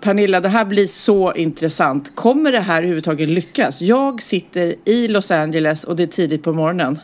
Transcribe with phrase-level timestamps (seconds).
[0.00, 2.12] Pernilla, det här blir så intressant.
[2.14, 3.80] Kommer det här överhuvudtaget lyckas?
[3.80, 6.98] Jag sitter i Los Angeles och det är tidigt på morgonen.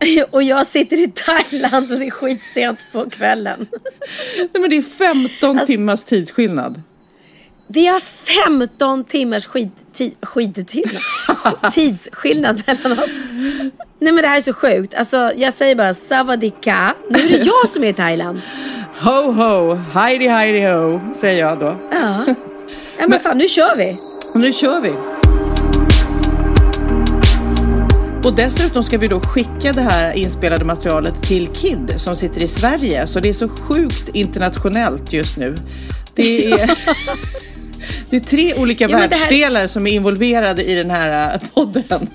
[0.30, 3.66] Och jag sitter i Thailand och det är skitsent på kvällen.
[4.38, 6.82] Nej, men det är 15 alltså, timmars tidsskillnad.
[7.66, 8.00] Vi har
[8.46, 11.70] 15 timmars skid, ti, skidtimmar.
[11.70, 13.10] tidsskillnad mellan oss.
[13.98, 14.94] Nej men det här är så sjukt.
[14.94, 16.94] Alltså jag säger bara savadika.
[17.10, 18.40] Nu är det jag som är i Thailand.
[19.02, 21.66] Ho ho, heidi heidi ho, säger jag då.
[21.90, 22.34] Ja, ja
[22.98, 23.98] men, men fan nu kör vi.
[24.34, 24.92] Nu kör vi.
[28.28, 32.48] Och dessutom ska vi då skicka det här inspelade materialet till Kid som sitter i
[32.48, 33.06] Sverige.
[33.06, 35.56] Så det är så sjukt internationellt just nu.
[36.14, 36.70] Det är,
[38.10, 39.66] det är tre olika ja, världsdelar här...
[39.66, 42.08] som är involverade i den här äh, podden.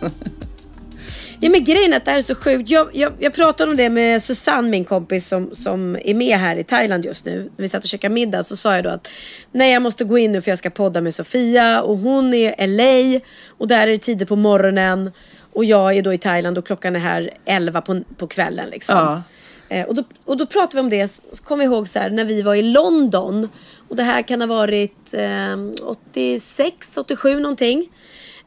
[1.46, 2.70] Ja men grejen är att det här är så sjukt.
[2.70, 6.56] Jag, jag, jag pratade om det med Susanne, min kompis som, som är med här
[6.56, 7.52] i Thailand just nu.
[7.58, 9.08] När vi satt och käkade middag så sa jag då att
[9.52, 12.64] nej jag måste gå in nu för jag ska podda med Sofia och hon är
[12.64, 13.22] i LA
[13.58, 15.12] och där är det tider på morgonen
[15.54, 18.98] och jag är då i Thailand och klockan är här 11 på, på kvällen liksom.
[18.98, 19.24] Ja.
[19.70, 22.10] Eh, och, då, och då pratade vi om det, så kom vi ihåg så här,
[22.10, 23.50] när vi var i London.
[23.90, 27.90] Och det här kan ha varit eh, 86, 87 någonting.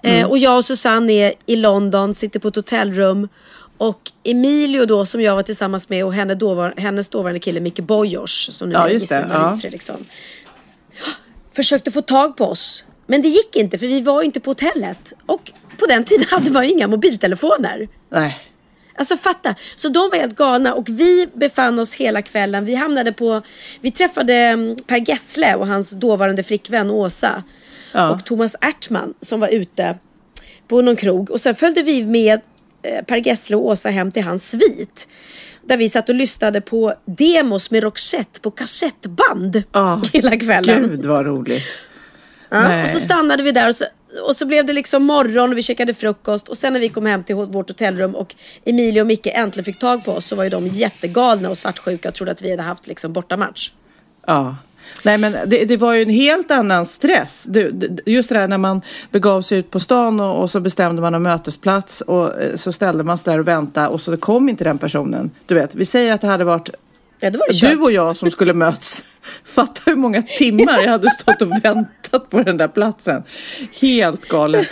[0.02, 0.30] Eh, mm.
[0.30, 3.28] och jag och Susanne är i London, sitter på ett hotellrum.
[3.78, 7.81] Och Emilio då som jag var tillsammans med och henne dåvar, hennes dåvarande kille Micke
[7.81, 9.59] Bojors som nu ja, är gift med ja.
[9.60, 10.06] Fredriksson.
[11.53, 12.84] Försökte få tag på oss.
[13.06, 15.12] Men det gick inte för vi var inte på hotellet.
[15.26, 17.88] Och på den tiden hade man ju inga mobiltelefoner.
[18.10, 18.38] Nej.
[18.97, 19.54] Alltså fatta.
[19.76, 22.65] Så de var helt galna och vi befann oss hela kvällen.
[22.65, 23.42] Vi hamnade på,
[23.80, 27.42] vi träffade mm, Per Gessle och hans dåvarande flickvän Åsa.
[27.93, 28.10] Ja.
[28.10, 29.99] Och Thomas Ertman som var ute
[30.69, 31.31] på någon krog.
[31.31, 32.41] Och sen följde vi med
[32.82, 35.09] eh, Per Gessle och Åsa hem till hans svit.
[35.62, 40.88] Där vi satt och lyssnade på demos med Roxette på kassettband oh, hela kvällen.
[40.88, 41.78] Gud vad roligt.
[42.48, 43.84] Ja, och så stannade vi där och så,
[44.28, 47.06] och så blev det liksom morgon och vi käkade frukost och sen när vi kom
[47.06, 48.34] hem till vårt hotellrum och
[48.65, 52.09] Emilia och Micke äntligen fick tag på oss så var ju de jättegalna och svartsjuka
[52.09, 53.71] och trodde att vi hade haft liksom bortamatch.
[54.27, 54.56] Ja.
[55.04, 57.47] Nej men det, det, var ju en helt annan stress.
[57.49, 61.03] Du, just det där när man begav sig ut på stan och, och, så bestämde
[61.03, 64.48] man en mötesplats och eh, så ställde man sig där och väntade och så kom
[64.48, 65.31] inte den personen.
[65.47, 66.71] Du vet, vi säger att det hade varit
[67.20, 69.04] Ja, du och jag som skulle möts.
[69.44, 73.22] Fatta hur många timmar jag hade stått och väntat på den där platsen.
[73.80, 74.66] Helt galet.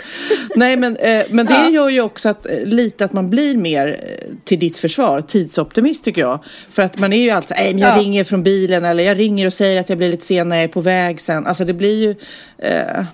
[0.55, 1.69] Nej men, eh, men det ja.
[1.69, 6.03] gör ju också att, eh, lite att man blir mer eh, till ditt försvar, tidsoptimist
[6.03, 6.43] tycker jag.
[6.69, 8.01] För att man är ju alltså, nej men jag ja.
[8.01, 10.63] ringer från bilen eller jag ringer och säger att jag blir lite sen när jag
[10.63, 11.47] är på väg sen.
[11.47, 12.15] Alltså det blir ju
[12.57, 13.05] eh,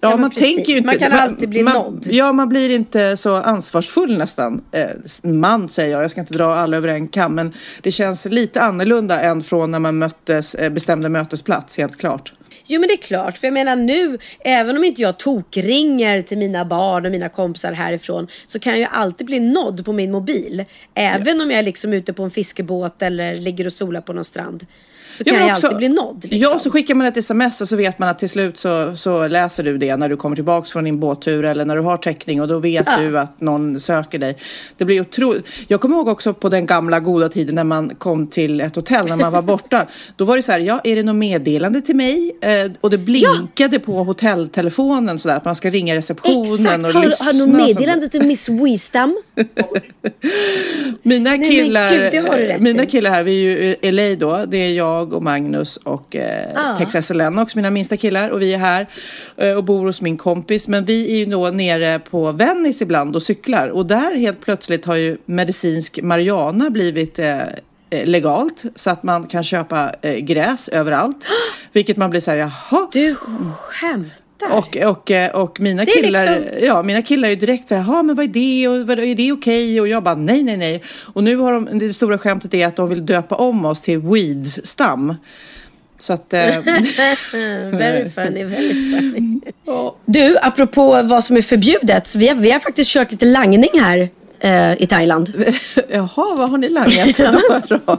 [0.00, 0.56] Ja, man precis.
[0.56, 0.86] tänker ju inte.
[0.86, 2.06] Man kan alltid bli man, nådd.
[2.10, 4.64] Ja, man blir inte så ansvarsfull nästan.
[4.72, 7.34] Eh, man säger jag, jag ska inte dra alla över en kam.
[7.34, 12.32] Men det känns lite annorlunda än från när man möttes, eh, bestämde mötesplats, helt klart.
[12.66, 16.38] Jo men det är klart, för jag menar nu, även om inte jag tokringer till
[16.38, 20.10] mina barn och mina kompisar härifrån så kan jag ju alltid bli nådd på min
[20.10, 20.64] mobil.
[20.94, 21.44] Även ja.
[21.44, 24.66] om jag är liksom ute på en fiskebåt eller ligger och solar på någon strand
[25.18, 26.24] så kan jag, också, alltid bli nådd.
[26.24, 26.38] Liksom.
[26.52, 29.28] Ja, så skickar man ett sms och så vet man att till slut så, så
[29.28, 32.40] läser du det när du kommer tillbaka från din båttur eller när du har täckning
[32.40, 32.96] och då vet ja.
[33.00, 34.36] du att någon söker dig.
[34.76, 35.46] Det blir otroligt.
[35.68, 39.06] Jag kommer ihåg också på den gamla goda tiden när man kom till ett hotell
[39.08, 39.86] när man var borta.
[40.16, 42.32] då var det så här, ja, är det något meddelande till mig?
[42.40, 43.80] Eh, och det blinkade ja.
[43.84, 46.84] på hotelltelefonen så där, att man ska ringa receptionen Exakt.
[46.84, 47.26] och har, lyssna.
[47.26, 49.18] Har du meddelande till Miss Wisdom?
[51.02, 54.72] mina killar, Nej, Gud, mina killar här, vi är ju i LA då, det är
[54.72, 56.76] jag jag och Magnus och eh, ah.
[56.76, 58.28] Texas och Lennox, mina minsta killar.
[58.30, 58.86] Och vi är här
[59.36, 60.68] eh, och bor hos min kompis.
[60.68, 63.68] Men vi är ju då nere på Venice ibland och cyklar.
[63.68, 67.38] Och där helt plötsligt har ju medicinsk marijuana blivit eh,
[67.90, 71.26] eh legalt så att man kan köpa eh, gräs överallt.
[71.72, 72.88] Vilket man blir så här, jaha.
[72.92, 74.27] Du skämtar?
[74.40, 74.56] Fattar.
[74.58, 77.92] Och, och, eh, och mina, killar, liksom- ja, mina killar är ju direkt så här,
[77.94, 79.80] "Ja, men vad är det och vad, är det okej?
[79.80, 80.82] Och jag bara, nej, nej, nej.
[81.14, 83.98] Och nu har de, det stora skämtet är att de vill döpa om oss till
[83.98, 85.14] Weeds-stam.
[85.98, 86.32] Så att...
[86.32, 86.40] Eh,
[87.72, 89.40] Very funny, very funny.
[90.06, 92.06] Du, apropå vad som är förbjudet.
[92.06, 94.08] så Vi har, vi har faktiskt kört lite langning här
[94.40, 95.44] eh, i Thailand.
[95.88, 97.60] jaha, vad har ni langat då?
[97.86, 97.98] då?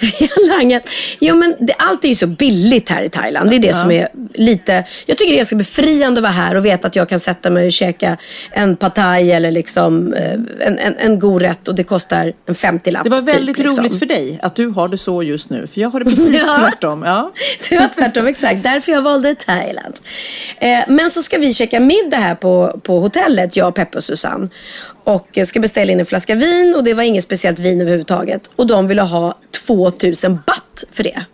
[0.00, 0.82] Vi har langat.
[1.20, 3.50] Jo, men det, allt är ju så billigt här i Thailand.
[3.50, 4.84] Det är det som är lite...
[5.06, 7.50] Jag tycker det är ganska befriande att vara här och veta att jag kan sätta
[7.50, 8.16] mig och käka
[8.50, 12.54] en pad thai eller liksom, eh, en, en, en god rätt och det kostar en
[12.54, 13.04] 50-lapp.
[13.04, 13.84] Det var väldigt typ, liksom.
[13.84, 15.66] roligt för dig att du har det så just nu.
[15.66, 16.56] För jag har det precis Ja.
[16.58, 17.02] tvärtom.
[17.06, 17.32] Ja.
[17.68, 18.62] Det var tvärtom, exakt.
[18.62, 19.94] Därför jag valde Thailand.
[20.60, 24.48] Eh, men så ska vi käka middag här på, på hotellet, jag, Peppe och Susanne.
[25.06, 28.50] Och ska beställa in en flaska vin och det var inget speciellt vin överhuvudtaget.
[28.56, 31.24] Och de ville ha 2000 baht för det.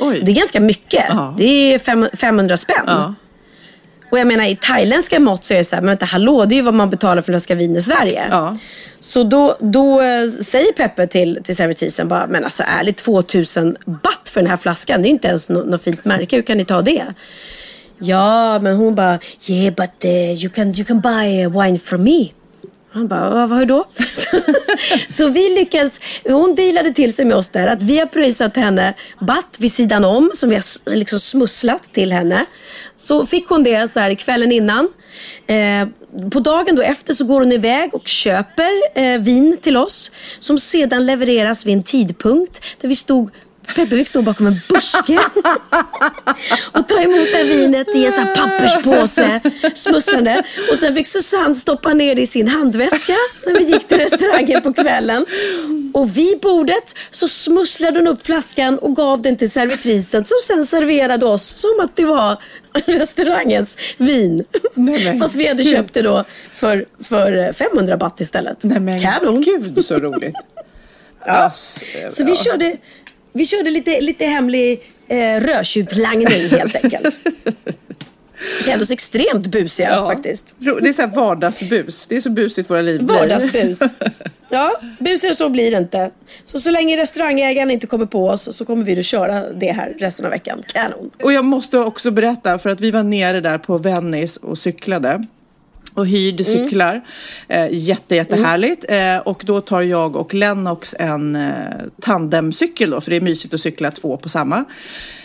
[0.00, 0.20] Oj.
[0.24, 1.04] Det är ganska mycket.
[1.08, 1.34] Ja.
[1.38, 1.44] Det
[1.74, 2.84] är fem, 500 spänn.
[2.86, 3.14] Ja.
[4.10, 6.54] Och jag menar i thailändska mått så är det så här, men vänta hallå, det
[6.54, 8.28] är ju vad man betalar för en flaska vin i Sverige.
[8.30, 8.56] Ja.
[9.00, 14.28] Så då, då eh, säger Peppe till, till servitrisen bara, men alltså ärligt 2000 baht
[14.28, 16.64] för den här flaskan, det är inte ens nå- något fint märke, hur kan ni
[16.64, 17.04] ta det?
[17.98, 20.10] Ja, men hon bara, yeah but uh,
[20.42, 22.28] you, can, you can buy wine from me.
[22.94, 23.84] Han bara, vad hur då?
[25.08, 28.94] så vi lyckades, hon dealade till sig med oss där att vi har pröjsat henne
[29.20, 32.44] batt vid sidan om som vi har liksom smusslat till henne.
[32.96, 34.88] Så fick hon det så här kvällen innan.
[35.46, 35.88] Eh,
[36.30, 40.58] på dagen då efter så går hon iväg och köper eh, vin till oss som
[40.58, 43.30] sedan levereras vid en tidpunkt där vi stod
[43.74, 45.18] Peppe fick stå bakom en buske
[46.72, 49.40] och ta emot det här vinet i en sån papperspåse,
[49.74, 50.42] smusslande.
[50.70, 53.16] Och sen fick Susanne stoppa ner det i sin handväska
[53.46, 55.26] när vi gick till restaurangen på kvällen.
[55.94, 60.66] Och vid bordet så smusslade hon upp flaskan och gav den till servitrisen som sen
[60.66, 62.36] serverade oss som att det var
[62.86, 64.44] restaurangens vin.
[64.74, 65.72] Nej, men Fast vi hade gud.
[65.72, 66.24] köpt det då
[66.54, 68.58] för, för 500 baht istället.
[68.62, 69.40] Nej men Kanon.
[69.40, 70.34] gud så roligt.
[71.26, 72.76] Ass, Så vi körde,
[73.32, 77.18] vi körde lite, lite hemlig eh, rödtjuvlangning helt enkelt.
[78.60, 80.06] Kände oss extremt busiga Ja.
[80.06, 80.54] faktiskt.
[80.58, 82.06] Det är så här vardagsbus.
[82.06, 83.16] Det är så busigt våra liv blir.
[83.16, 83.78] Vardagsbus.
[84.50, 86.10] Ja, busigare så blir det inte.
[86.44, 89.94] Så så länge restaurangägaren inte kommer på oss så kommer vi att köra det här
[89.98, 90.62] resten av veckan.
[90.66, 91.10] Kanon.
[91.22, 95.24] Och jag måste också berätta för att vi var nere där på Venice och cyklade.
[95.94, 96.64] Och hyrde Mm.
[96.64, 97.00] cyklar.
[97.48, 98.84] Eh, jätte, jättehärligt.
[98.88, 101.52] Eh, och då tar jag och Lennox en eh,
[102.00, 103.00] tandemcykel då.
[103.00, 104.64] För det är mysigt att cykla två på samma.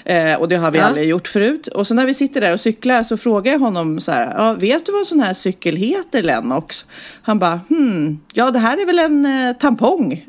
[0.06, 0.86] Eh, och det har vi Ja.
[0.86, 1.68] aldrig gjort förut.
[1.68, 4.34] Och så när vi sitter där och cyklar så frågar jag honom så här.
[4.38, 6.86] Ja, vet du vad en sån här cykel heter Lennox?
[7.22, 10.26] Han bara, hmm, ja det här är väl en eh, tampong.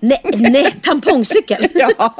[0.00, 1.66] Nej, nej tampongcykel.
[1.74, 2.14] ja.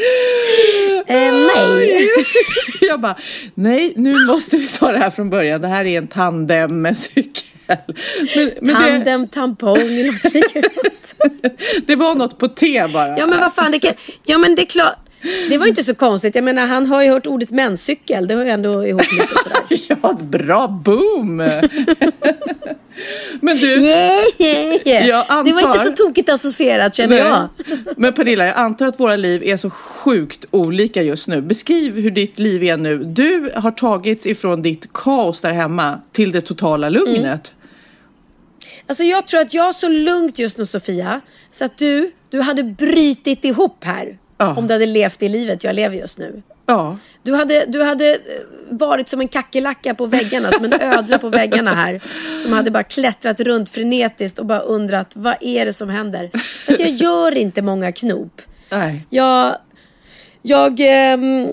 [1.06, 2.08] Eh, nej.
[2.80, 3.16] Jag bara,
[3.54, 5.60] nej nu måste vi ta det här från början.
[5.60, 7.42] Det här är en tandemcykel.
[7.66, 11.14] Men, men det, Tandem, tampong, något likadant.
[11.86, 13.18] det var något på T bara.
[13.18, 13.94] Ja men vad fan, det kan,
[14.24, 14.98] ja men det är klart.
[15.48, 16.34] Det var inte så konstigt.
[16.34, 18.28] Jag menar han har ju hört ordet menscykel.
[18.28, 19.98] Det hör ju ändå ihop lite sådär.
[20.02, 21.42] Ja, bra boom!
[23.40, 25.06] Men du, Yeah.
[25.08, 27.48] Jag Det var inte antar- så tokigt associerat känner jag.
[27.96, 31.40] men Pernilla, jag antar att våra liv är så sjukt olika just nu.
[31.42, 32.98] Beskriv hur ditt liv är nu.
[33.04, 37.52] Du har tagits ifrån ditt kaos där hemma till det totala lugnet.
[38.86, 41.20] Alltså jag tror att jag har så lugnt just nu Sofia.
[41.50, 44.18] Så att du, du hade brytit ihop här.
[44.38, 44.54] Ja.
[44.56, 46.42] Om du hade levt det livet jag lever just nu.
[46.70, 46.98] Ja.
[47.22, 48.18] Du hade, du hade eh,
[48.68, 52.00] varit som en kackerlacka på väggarna, som en ödla på väggarna här.
[52.38, 56.30] Som hade bara klättrat runt frenetiskt och bara undrat, vad är det som händer?
[56.64, 58.42] För att jag gör inte många knop.
[58.70, 59.06] Nej.
[59.10, 59.56] Jag,
[60.42, 61.48] jag ehm,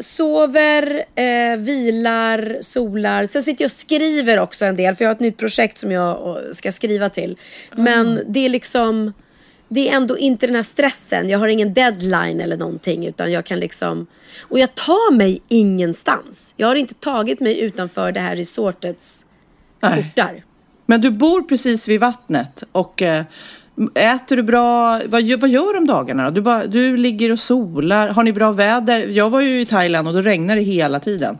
[0.00, 3.26] sover, eh, vilar, solar.
[3.26, 4.94] Sen sitter jag och skriver också en del.
[4.94, 7.38] För jag har ett nytt projekt som jag eh, ska skriva till.
[7.72, 9.12] Men det är liksom...
[9.72, 11.28] Det är ändå inte den här stressen.
[11.28, 13.06] Jag har ingen deadline eller någonting.
[13.06, 14.06] Utan jag kan liksom...
[14.40, 16.54] Och jag tar mig ingenstans.
[16.56, 19.24] Jag har inte tagit mig utanför det här resortets
[19.82, 20.12] Nej.
[20.14, 20.42] portar.
[20.86, 23.24] Men du bor precis vid vattnet och eh,
[23.94, 25.00] äter du bra?
[25.06, 26.30] Vad, gör- vad gör du om dagarna då?
[26.30, 28.08] Du, bara, du ligger och solar.
[28.08, 28.98] Har ni bra väder?
[29.06, 31.38] Jag var ju i Thailand och då regnar det hela tiden.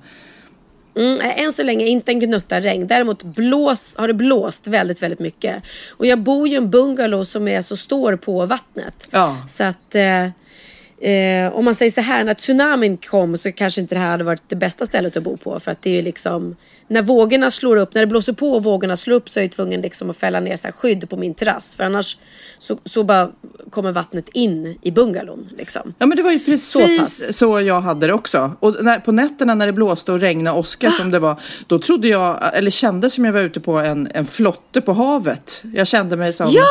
[0.97, 2.87] Mm, än så länge inte en gnutta regn.
[2.87, 5.62] Däremot blås, har det blåst väldigt, väldigt mycket.
[5.97, 9.09] Och jag bor ju i en bungalow som är så står på vattnet.
[9.11, 9.37] Ja.
[9.49, 10.28] Så att eh,
[11.00, 14.25] Eh, om man säger så här, när tsunamin kom så kanske inte det här hade
[14.25, 15.61] varit det bästa stället att bo på.
[15.61, 16.56] För att det är liksom,
[16.90, 19.52] när vågorna slår upp, när det blåser på och vågorna slår upp så är jag
[19.52, 21.75] tvungen liksom att fälla ner så skydd på min terrass.
[21.75, 22.16] För annars
[22.59, 23.30] så, så bara
[23.70, 25.49] kommer vattnet in i bungalon.
[25.59, 25.94] Liksom.
[25.99, 27.37] Ja men det var ju precis pass.
[27.38, 28.56] så, jag hade det också.
[28.61, 32.09] Och när, på nätterna när det blåste och regnade åska som det var, då trodde
[32.09, 35.62] jag, eller kände som jag var ute på en, en flotte på havet.
[35.75, 36.49] Jag kände mig som...
[36.50, 36.66] Ja,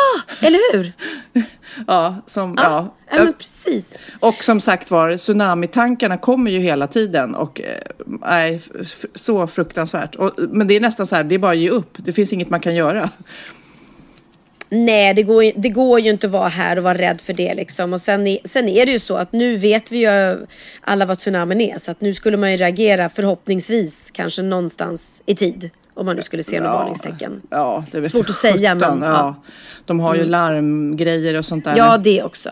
[0.48, 0.92] eller hur?
[1.88, 2.96] Ja, som, ja.
[3.12, 3.94] Ja, men precis.
[4.20, 10.09] Och som sagt var, tsunamitankarna kommer ju hela tiden och eh, f- f- så fruktansvärt.
[10.16, 11.98] Och, men det är nästan så här, det är bara att ge upp.
[11.98, 13.10] Det finns inget man kan göra.
[14.72, 17.54] Nej, det går, det går ju inte att vara här och vara rädd för det.
[17.54, 17.94] Liksom.
[17.94, 20.38] Och sen, är- sen är det ju så att nu vet vi ju
[20.82, 21.80] alla vad tsunamin är.
[21.80, 25.70] Så att nu skulle man ju reagera förhoppningsvis kanske någonstans i tid.
[25.94, 27.42] Om man nu skulle se några varningstecken.
[27.50, 29.08] Ja, det vet Svårt att säga, men, ja.
[29.08, 29.22] ja.
[29.28, 29.34] Mm.
[29.86, 31.78] De har ju larmgrejer och sånt där.
[31.78, 32.50] Ja, det också.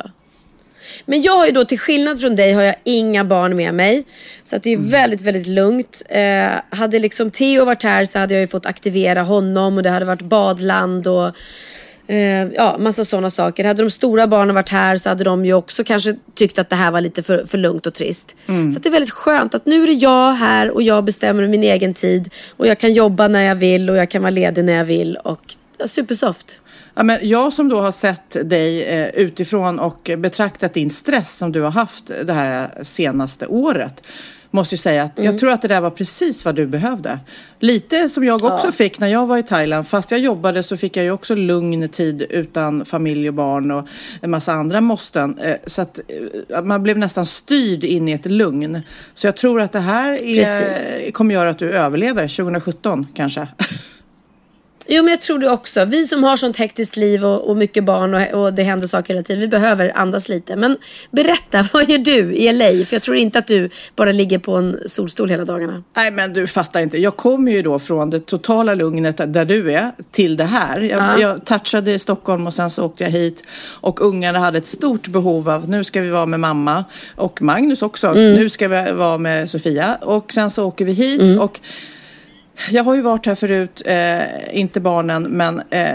[1.06, 4.04] Men jag har ju då till skillnad från dig har jag inga barn med mig.
[4.44, 6.02] Så att det är väldigt, väldigt lugnt.
[6.10, 9.90] Eh, hade liksom Theo varit här så hade jag ju fått aktivera honom och det
[9.90, 11.36] hade varit badland och
[12.08, 13.66] eh, ja, massa sådana saker.
[13.66, 16.76] Hade de stora barnen varit här så hade de ju också kanske tyckt att det
[16.76, 18.36] här var lite för, för lugnt och trist.
[18.72, 21.48] Så att det är väldigt skönt att nu är det jag här och jag bestämmer
[21.48, 22.34] min egen tid.
[22.58, 25.18] Och jag kan jobba när jag vill och jag kan vara ledig när jag vill.
[25.24, 25.42] Och
[25.78, 26.60] ja, supersoft.
[26.98, 31.52] Ja, men jag som då har sett dig eh, utifrån och betraktat din stress som
[31.52, 34.04] du har haft det här senaste året
[34.52, 35.32] måste ju säga att Mm.
[35.32, 37.20] jag tror att det där var precis vad du behövde.
[37.60, 39.88] Lite som jag också fick när jag var i Thailand.
[39.88, 43.88] Fast jag jobbade så fick jag ju också lugn tid utan familj och barn och
[44.22, 45.38] en massa andra måsten.
[45.40, 46.00] Eh, Så att
[46.50, 48.82] eh, man blev nästan styrd in i ett lugn.
[49.14, 53.48] Så jag tror att det här är, kommer göra att du överlever 2017 kanske.
[54.90, 55.86] Jo men jag tror det också.
[55.86, 59.14] Vi som har sånt hektiskt liv och, och mycket barn och, och det händer saker
[59.14, 59.40] hela tiden.
[59.40, 60.56] Vi behöver andas lite.
[60.56, 60.78] Men
[61.12, 62.86] berätta, vad gör du i LA?
[62.86, 65.84] För jag tror inte att du bara ligger på en solstol hela dagarna.
[65.96, 66.98] Nej men du fattar inte.
[66.98, 70.80] Jag kommer ju då från det totala lugnet där du är till det här.
[70.80, 71.20] Jag, Ja.
[71.20, 73.44] jag touchade i Stockholm och sen så åkte jag hit.
[73.62, 77.82] Och ungarna hade ett stort behov av, nu ska vi vara med mamma och Magnus
[77.82, 78.14] också.
[78.14, 79.96] Nu ska vi vara med Sofia.
[80.02, 81.40] Och sen så åker vi hit.
[81.40, 81.60] och
[82.72, 85.88] jag har ju varit här förut, eh, inte barnen, men eh,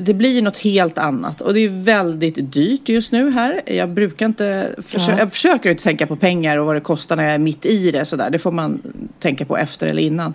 [0.00, 1.40] det blir något helt annat.
[1.40, 3.62] Och det är väldigt dyrt just nu här.
[3.66, 7.24] Jag brukar inte, försö- jag försöker inte tänka på pengar och vad det kostar när
[7.24, 8.04] jag är mitt i det.
[8.04, 8.30] Sådär.
[8.30, 8.82] Det får man
[9.20, 10.34] tänka på efter eller innan.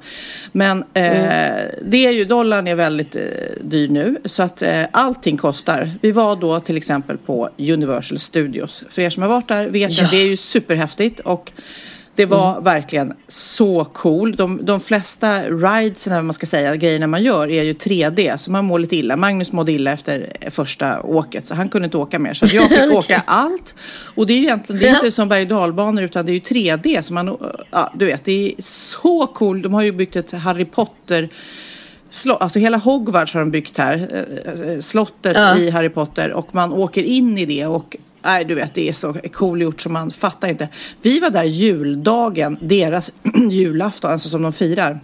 [0.52, 1.14] Men eh,
[1.86, 3.22] det är ju, dollarn är väldigt eh,
[3.62, 4.16] dyr nu.
[4.26, 5.92] Så att eh, allting kostar.
[6.02, 8.84] Vi var då till exempel på Universal Studios.
[8.90, 10.06] För er som har varit där vet Ja.
[10.06, 11.20] att det är ju superhäftigt.
[11.20, 11.52] Och
[12.16, 14.36] det var verkligen så cool.
[14.36, 18.38] De, de flesta rides, eller man ska säga, grejerna man gör är ju 3D.
[18.38, 19.16] Så man mår lite illa.
[19.18, 22.34] Magnus mådde illa efter första åket så han kunde inte åka mer.
[22.34, 23.76] Så jag fick åka allt.
[24.16, 26.40] Och det är ju egentligen, det är inte som berg dalbanor utan det är ju
[26.40, 27.02] 3D.
[27.02, 27.38] Så man,
[27.72, 29.62] ja, du vet, det är så cool.
[29.62, 31.30] De har ju byggt ett Harry Potter
[32.10, 34.08] Slott, alltså hela Hogwarts har de byggt här.
[34.46, 35.58] eh, eh, Slottet Ja.
[35.58, 38.94] i Harry Potter och man åker in i det och Nej, du vet, det är
[38.94, 40.70] så cool gjort som man fattar inte.
[41.02, 43.12] Vi var där juldagen, deras
[43.52, 45.00] julafton, alltså som de firar.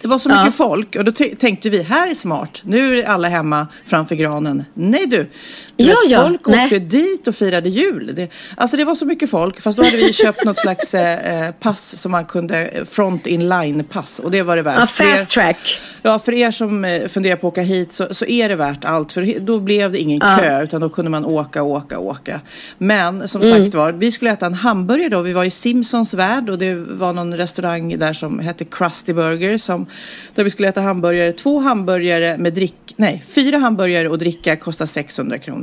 [0.00, 0.38] Det var så Ja.
[0.44, 2.62] mycket folk och då tänkte vi, här är smart.
[2.64, 4.64] Nu är alla hemma framför granen.
[4.74, 5.30] Nej du
[5.76, 6.64] Ja, ja, folk nej.
[6.64, 8.12] åkte dit och firade jul.
[8.14, 11.50] Det, alltså det var så mycket folk, fast då hade vi köpt något slags eh,
[11.60, 14.90] pass som man kunde, front in line pass och det var det värt.
[14.98, 15.80] Ja, er- fast track.
[16.02, 18.84] Ja, för er som eh, funderar på att åka hit så, så är det värt
[18.84, 19.12] allt.
[19.12, 22.40] För då blev det ingen kö utan då kunde man åka, åka, åka.
[22.78, 23.64] Men som Mm.
[23.64, 25.22] sagt var, vi skulle äta en hamburgare då.
[25.22, 29.58] Vi var i Simpsons värld och det var någon restaurang där som hette Krusty Burger.
[29.58, 29.86] Som,
[30.34, 31.32] där vi skulle äta hamburgare.
[31.32, 35.61] Två hamburgare med drick, nej, fyra hamburgare och dricka kostar 600 kronor.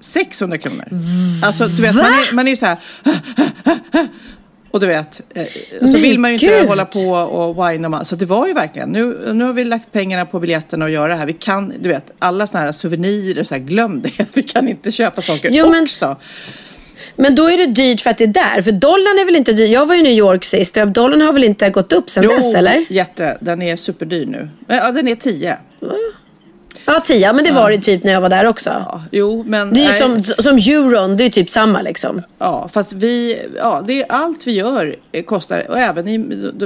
[0.00, 0.84] 600 kronor.
[1.44, 2.78] Alltså du vet, man är, man är ju så här.
[4.72, 5.46] Och du vet, eh,
[5.86, 6.68] så vill man ju inte gud!
[6.68, 7.88] hålla på och whina.
[7.88, 10.90] man- Så det var ju verkligen, nu, nu har vi lagt pengarna på biljetterna och
[10.90, 11.26] göra det här.
[11.26, 14.26] Vi kan, du vet, alla sådana här souvenirer, så här, glöm det.
[14.34, 16.16] Vi kan inte köpa saker Jo, men- också.
[17.16, 18.62] Men då är det dyrt för att det är där.
[18.62, 19.66] För dollarn är väl inte dyr.
[19.72, 22.54] Jag var i New York sist och dollarn har väl inte gått upp sen dess
[22.54, 22.84] eller?
[22.90, 23.38] jätte.
[23.40, 24.48] Den är superdyr nu.
[24.66, 25.58] Ja, den är 10.
[26.94, 27.32] Ja, 10.
[27.32, 28.70] Men det var det typ när jag var där också.
[28.70, 29.72] Ja, jo, men...
[29.74, 32.22] Det är ju som, som euron, det är typ samma liksom.
[32.38, 35.64] Ja, fast vi, ja, det är allt vi gör eh, kostar.
[35.70, 36.18] Och även i,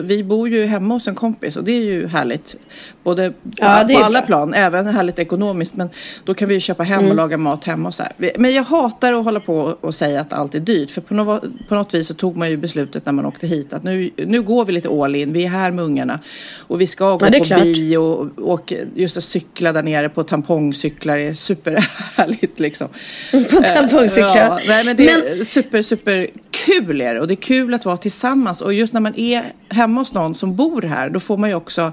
[0.04, 2.56] vi bor ju hemma hos en kompis och det är ju härligt.
[3.04, 4.26] Både på, Ja, på alla bra.
[4.26, 5.76] plan, även härligt ekonomiskt.
[5.76, 5.88] Men
[6.24, 7.10] då kan vi ju köpa hem Mm.
[7.10, 8.12] och laga mat hemma och så här.
[8.38, 10.90] Men jag hatar att hålla på och säga att allt är dyrt.
[10.90, 13.72] För på något, på något vis så tog man ju beslutet när man åkte hit
[13.72, 15.32] att nu, nu går vi lite all in.
[15.32, 16.20] Vi är här med ungarna.
[16.58, 17.62] Och vi ska gå Ja, på klart.
[17.62, 22.88] bio och, och just att cykla där nere på tampongcyklar är superhärligt liksom.
[23.32, 24.36] På tampongcyklar.
[24.36, 27.20] Ja, nej, men det är Men- super, super kul är det.
[27.20, 28.60] Och det är kul att vara tillsammans.
[28.60, 31.56] Och just när man är hemma hos någon som bor här, då får man ju
[31.56, 31.92] också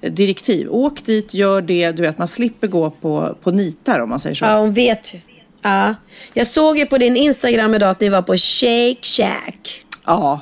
[0.00, 0.68] eh, direktiv.
[0.70, 4.34] Åk dit, gör det, du vet, man slipper gå på, på nitar om man säger
[4.34, 4.44] så.
[4.44, 5.18] Ja, hon vet ju.
[5.62, 5.94] Ja.
[6.34, 9.84] Jag såg ju på din Instagram idag att ni var på Shake Shack.
[10.06, 10.40] Ja.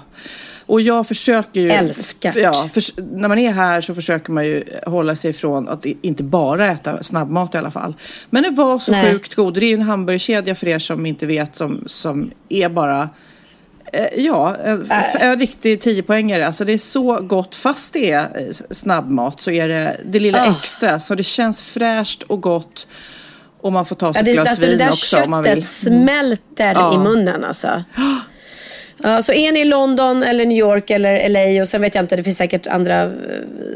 [0.73, 1.71] Och jag försöker ju...
[1.71, 2.37] Älskar.
[2.39, 6.23] Ja, förs- när man är här så försöker man ju hålla sig ifrån att inte
[6.23, 7.95] bara äta snabbmat i alla fall.
[8.31, 9.13] Men det var så Nej.
[9.13, 9.55] sjukt god.
[9.55, 13.09] Det är ju en hamburgerkedja för er som inte vet som, som är bara...
[13.93, 15.23] eh, Ja, en, Äh.
[15.27, 16.47] en riktig 10-poängare.
[16.47, 17.55] Alltså det är så gott.
[17.55, 20.51] Fast det är eh, snabbmat så är det det lilla Ah.
[20.51, 20.99] extra.
[21.01, 22.87] Så det känns fräscht och gott.
[23.61, 25.31] Och man får ta sig Ja, ett det, glas alltså, det vin där också om
[25.31, 25.53] man vill.
[25.55, 26.95] köttet smälter Ja.
[26.95, 27.85] i munnen alltså.
[29.03, 32.05] Ja, så är ni i London eller New York eller LA och sen vet jag
[32.05, 33.11] inte, det finns säkert andra eh,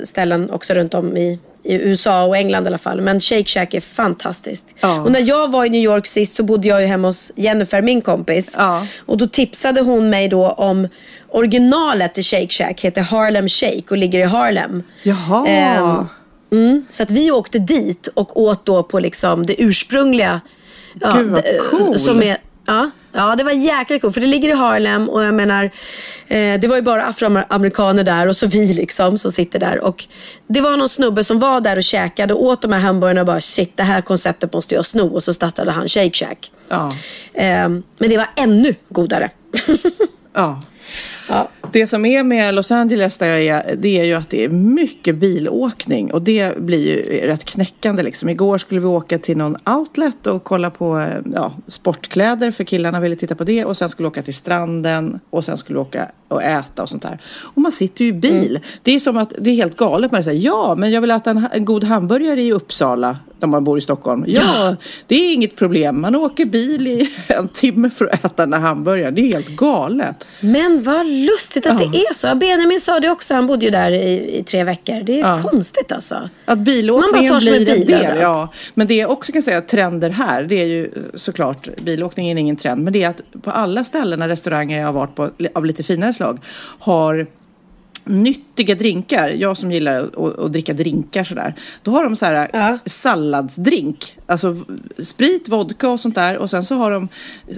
[0.05, 3.01] ställen också runt om i, i USA och England i alla fall.
[3.01, 4.67] Men Shake Shack är fantastiskt.
[4.81, 5.01] Ja.
[5.01, 7.83] Och när jag var i New York sist så bodde jag ju hemma hos Jennifer,
[7.83, 8.55] min kompis.
[8.59, 8.87] Ja.
[9.07, 10.89] Och då tipsade hon mig då om
[11.29, 14.83] originalet till Shake Shack, heter Harlem Shake och ligger i Harlem.
[15.03, 15.47] Jaha.
[15.49, 16.07] Ehm,
[16.53, 20.41] Mm, så att vi åkte dit och åt då på liksom det ursprungliga.
[20.95, 21.99] Gud, vad det- cool.
[21.99, 25.35] Som är, ja, ja, det var jäkligt coolt för det ligger i Harlem och jag
[25.35, 25.65] menar,
[26.29, 29.85] eh, det var ju bara afroamerikaner där och så vi liksom som sitter där.
[29.85, 30.05] Och
[30.47, 33.27] det var någon snubbe som var där och käkade och åt de här hamburgarna och
[33.27, 36.53] bara shit det här konceptet måste jag sno och så startade han Shake Shack.
[36.69, 36.93] Ja.
[37.35, 37.69] Eh,
[37.99, 39.31] men det var ännu godare.
[40.39, 40.63] Ja.
[41.29, 41.49] Ja.
[41.73, 44.49] Det som är med Los Angeles där jag är, det är ju att det är
[44.49, 48.29] mycket bilåkning och det blir ju rätt knäckande liksom.
[48.29, 53.01] Igår skulle vi åka till någon outlet och kolla på eh, ja, sportkläder för killarna
[53.01, 55.81] ville titta på det och sen skulle vi åka till stranden och sen skulle vi
[55.81, 57.21] åka och äta och sånt där.
[57.55, 58.61] Och man sitter ju i bil.
[58.83, 60.13] Det är som att det är helt galet.
[60.13, 63.65] Man säger ja, men jag vill äta en, en god hamburgare i Uppsala när man
[63.65, 64.25] bor i Stockholm.
[64.29, 64.77] Ja,
[65.07, 66.01] det är inget problem.
[66.01, 69.15] Man åker bil i en timme för att äta den här hamburgaren.
[69.15, 70.27] Det är helt galet.
[70.41, 72.35] Men vad lustigt att det är så.
[72.35, 75.03] Benjamin sa det också, han bodde ju där i, i tre veckor.
[75.03, 75.41] Det är Ja.
[75.51, 76.29] konstigt alltså.
[76.45, 78.19] Att bilåkningen blir en en del.
[78.21, 78.53] Ja.
[78.75, 82.57] Men det jag också kan säga trender här, det är ju såklart, bilåkningen är ingen
[82.57, 85.65] trend, men det är att på alla ställen, när restauranger jag har varit på av
[85.67, 86.39] lite finare slag,
[86.79, 87.27] har
[88.07, 89.29] nyttiga drinkar.
[89.29, 91.55] Jag som gillar att, att, dricka drinkar sådär.
[91.83, 92.79] Då har de så här Ja.
[92.87, 94.17] salladsdrink.
[94.27, 94.57] Alltså
[94.99, 96.39] sprit, vodka och sånt där.
[96.39, 97.09] Och sen så har de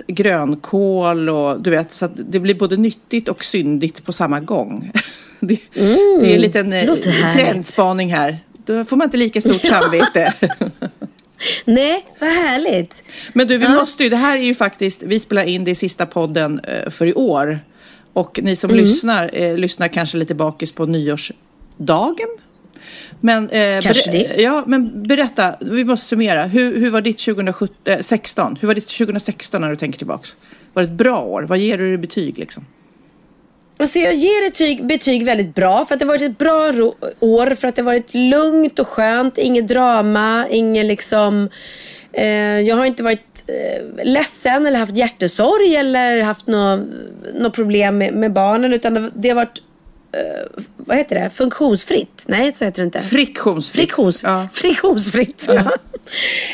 [0.07, 4.93] grönkål och du vet, så att det blir både nyttigt och syndigt på samma gång.
[5.41, 6.95] Det, det är en liten eh,
[7.34, 8.39] trendspaning här.
[8.67, 10.34] Då får man inte lika stort samvete.
[11.65, 13.02] Nej, vad härligt.
[13.32, 15.75] Men du, vi måste ju, det här är ju faktiskt, vi spelar in det i
[15.75, 17.61] sista podden eh, för i år.
[18.19, 22.28] Och ni som lyssnar, eh, lyssnar kanske lite bakis på nyårsdagen.
[23.21, 24.43] Men, eh, Kanske det.
[24.43, 26.45] Ja, men berätta, vi måste summera.
[26.45, 28.59] Hur, hur var ditt 2016?
[28.61, 30.37] Hur var ditt 2016 när du tänker tillbaks?
[30.73, 31.43] Var det ett bra år?
[31.43, 32.67] Vad ger du i betyg liksom?
[33.76, 36.73] Alltså jag ger betyg, betyg väldigt bra för att det har varit ett bra
[37.21, 37.54] år.
[37.54, 39.39] För att det har varit lugnt och skönt.
[39.39, 41.49] Inget drama, ingen liksom...
[42.13, 43.27] Eh, jag har inte varit eh,
[44.02, 46.80] ledsen eller haft hjärtesorg eller haft något
[47.34, 48.73] nå problem med, med barnen.
[48.73, 49.63] Utan det, har varit,
[50.13, 52.25] eh, vad heter det, funktionsfritt.
[52.26, 53.00] Nej, så heter det inte.
[53.00, 53.75] Friktionsfritt.
[53.75, 54.49] Friktions, Ja.
[54.52, 55.45] Friktionsfritt.
[55.47, 55.73] Ja.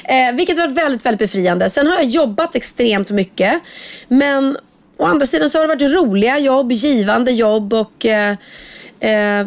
[0.04, 1.70] Eh, vilket varit väldigt, väldigt befriande.
[1.70, 3.60] Sen har jag jobbat extremt mycket.
[4.08, 4.56] Men
[4.96, 8.36] å andra sidan så har det varit roliga jobb, givande jobb och eh,
[9.00, 9.46] eh,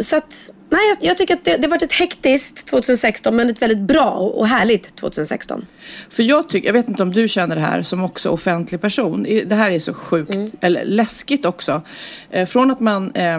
[0.00, 3.62] så att Nej, jag, jag tycker att det, det varit ett hektiskt 2016 men ett
[3.62, 5.66] väldigt bra och härligt 2016.
[6.10, 9.22] För jag tycker, jag vet inte om du känner det här som också offentlig person.
[9.22, 11.82] Det här är så sjukt, eller läskigt också.
[12.30, 13.38] Eh, från att man eh,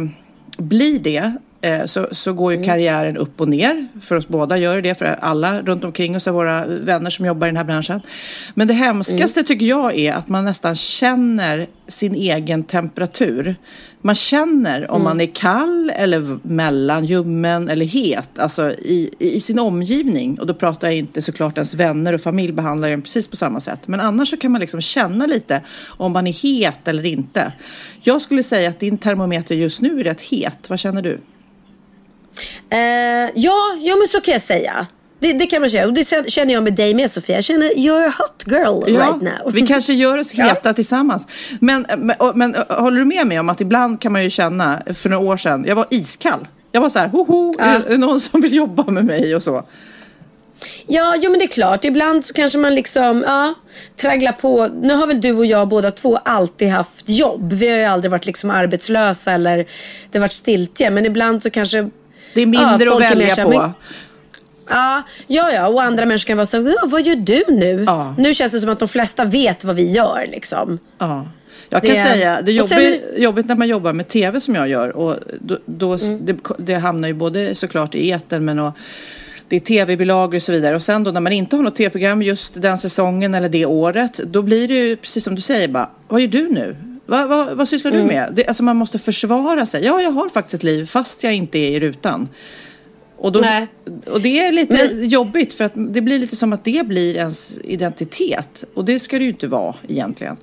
[0.58, 1.34] blir det
[1.86, 3.88] så, så går ju karriären upp och ner.
[4.02, 7.48] För oss båda gör det, för alla runt omkring oss är våra vänner som jobbar
[7.48, 8.02] i den här branschen.
[8.54, 13.56] Men det hemskaste tycker jag är att man nästan känner sin egen temperatur.
[14.02, 18.40] Man känner om man är kall eller mellan, ljummen eller het.
[18.40, 20.40] Alltså i, i sin omgivning.
[20.40, 23.60] Och då pratar jag inte såklart ens vänner och familj behandlar en precis på samma
[23.60, 23.88] sätt.
[23.88, 27.54] Men annars så kan man liksom känna lite om man är het eller inte.
[28.02, 30.70] Jag skulle säga att din termometer just nu är rätt het.
[30.70, 31.20] Vad känner du?
[32.70, 32.78] Eh,
[33.36, 34.88] ja, ja, men så kan jag säga.
[35.20, 35.86] Det, det kan man säga.
[35.88, 37.36] Och det känner jag med dig med Sofia.
[37.36, 39.54] Jag känner you're a hot girl right now.
[39.54, 41.28] vi kanske gör oss heta tillsammans.
[41.60, 44.30] Men, men, och- men och, håller du med mig om att ibland kan man ju
[44.30, 46.48] känna, för några år sedan, jag var iskall.
[46.72, 49.64] Jag var så här, hoho, är det någon som vill jobba med mig och så.
[50.88, 51.86] Ja, jo men det är klart.
[51.86, 53.54] Ibland så kanske man liksom, ja,
[54.02, 54.70] tragglar på.
[54.82, 57.54] Nu har väl du och jag båda två alltid haft jobb.
[57.54, 59.58] Vi har ju aldrig varit liksom arbetslösa eller
[60.12, 60.90] det har varit stiltje.
[60.90, 61.90] Men ibland så kanske
[62.36, 63.50] Det är mindre Ja, att välja på.
[63.50, 63.72] men-
[64.70, 65.68] Ja, ja, ja.
[65.68, 67.84] Och andra människor kan vara så ja, vad gör du nu?
[67.88, 68.16] Ja.
[68.18, 70.80] Nu känns det som att de flesta vet vad vi gör liksom.
[70.98, 71.28] Ja.
[71.70, 74.40] Jag kan Det- säga, det är och sen jobbigt, jobbigt när man jobbar med tv
[74.42, 74.90] som jag gör.
[74.98, 78.74] Och då, då, det, det hamnar ju både såklart i etern men och,
[79.48, 80.76] det är tv-bilagor och så vidare.
[80.76, 84.20] Och sen då när man inte har något tv-program just den säsongen eller det året.
[84.26, 86.76] Då blir det ju precis som du säger bara, vad gör du nu?
[87.06, 88.34] Vad, vad, vad sysslar du med?
[88.36, 89.86] Det, alltså man måste försvara sig.
[89.86, 92.30] Ja, jag har faktiskt ett liv fast jag inte är i rutan.
[93.18, 93.68] Och, då, Nej.
[94.06, 97.58] och det är lite jobbigt för att det blir lite som att det blir ens
[97.64, 98.64] identitet.
[98.74, 100.38] Och det ska det ju inte vara egentligen.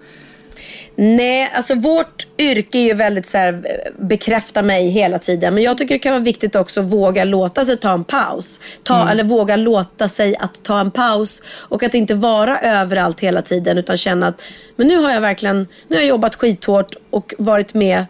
[0.96, 5.54] Nej, alltså vårt yrke är ju väldigt så här, eh, bekräfta mig hela tiden.
[5.54, 8.60] Men jag tycker det kan vara viktigt också att våga låta sig ta en paus.
[8.82, 11.42] Ta, Eller våga låta sig att ta en paus.
[11.68, 14.42] Och att inte vara överallt hela tiden utan känna att
[14.76, 18.06] men nu har jag verkligen nu har jag jobbat skithårt och varit med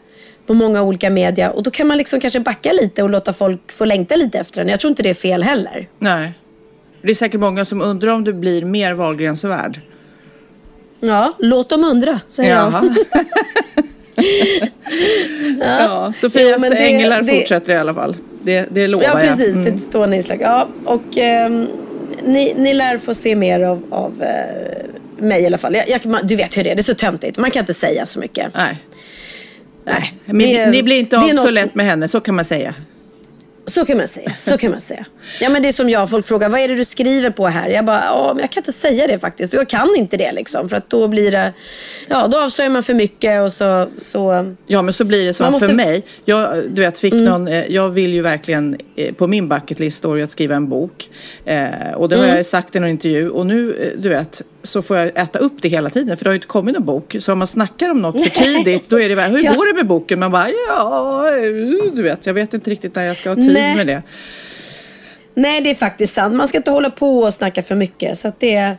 [0.47, 1.51] på många olika media.
[1.51, 4.61] Och då kan man liksom kanske backa lite och låta folk få längta lite efter
[4.61, 4.69] den.
[4.69, 5.88] Jag tror inte det är fel heller.
[5.99, 6.33] Nej.
[7.03, 9.81] Det är säkert många som undrar om du blir mer Wahlgrensvärd.
[11.05, 12.73] Ja, låt dem undra, säger jag.
[12.73, 12.95] Jaha.
[15.61, 18.17] ja, Sofias men det- änglar det- fortsätter i alla fall.
[18.43, 19.49] Det, det lovar Ja, precis.
[19.57, 19.57] jag.
[19.57, 19.77] Mm.
[19.77, 20.38] Det står nedslag.
[20.43, 21.67] Ja, och ehm,
[22.27, 25.75] ni, ni lär få se mer av, av eh, mig i alla fall.
[25.75, 27.38] Jag, jag, man, du vet hur det är, det är så töntigt.
[27.38, 28.47] Man kan inte säga så mycket.
[28.55, 28.77] Nej.
[29.85, 30.15] Nej.
[30.25, 32.75] Men Det- ni blir inte av så något- lätt med henne, så kan man säga.
[33.66, 34.33] Så kan man säga.
[34.38, 35.07] Så kan man säga.
[35.40, 37.68] Ja, men det är som jag, folk frågar, vad är det du skriver på här?
[37.68, 39.55] Jag bara, ja, men jag kan inte säga det faktiskt.
[39.55, 40.68] Och jag kan inte det liksom.
[40.68, 41.53] För att då blir det,
[42.09, 45.42] ja, då avslöjar man för mycket och så, så Ja, men så blir det så
[45.42, 46.03] Man måste- för mig.
[46.25, 49.98] Jag, du vet, fick någon, eh, jag vill ju verkligen eh, på min bucket list
[49.98, 51.11] står ju att skriva en bok.
[51.44, 53.29] Eh, och det har jag sagt i någon intervju.
[53.29, 56.16] Och nu, eh, du vet, så får jag äta upp det hela tiden.
[56.16, 57.16] För det har ju inte kommit någon bok.
[57.20, 59.53] Så om man snackar om något för tidigt, då är det bara, hur Ja.
[59.53, 60.18] går det med boken?
[60.20, 61.42] Man bara, ja, eh,
[61.94, 63.77] du vet, jag vet inte riktigt när jag ska ha tid Nej.
[63.77, 64.03] med det.
[65.35, 66.35] Nej, det är faktiskt sant.
[66.35, 68.18] Man ska inte hålla på och snacka för mycket.
[68.18, 68.77] Så det,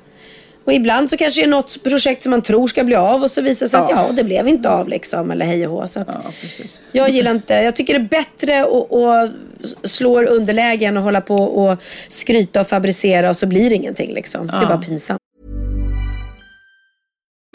[0.66, 3.30] och ibland så kanske det är något projekt som man tror ska bli av och
[3.32, 4.06] så visar det sig att Ja.
[4.08, 5.32] ja, det blev inte av liksom.
[5.32, 5.88] Eller hej och hå.
[5.88, 6.22] Så Ja,
[6.92, 9.32] jag gillar inte, jag tycker det är bättre att,
[9.84, 14.48] slå underlägen och hålla på och skryta och fabricera och så blir det ingenting liksom.
[14.48, 15.20] Det är bara pinsamt.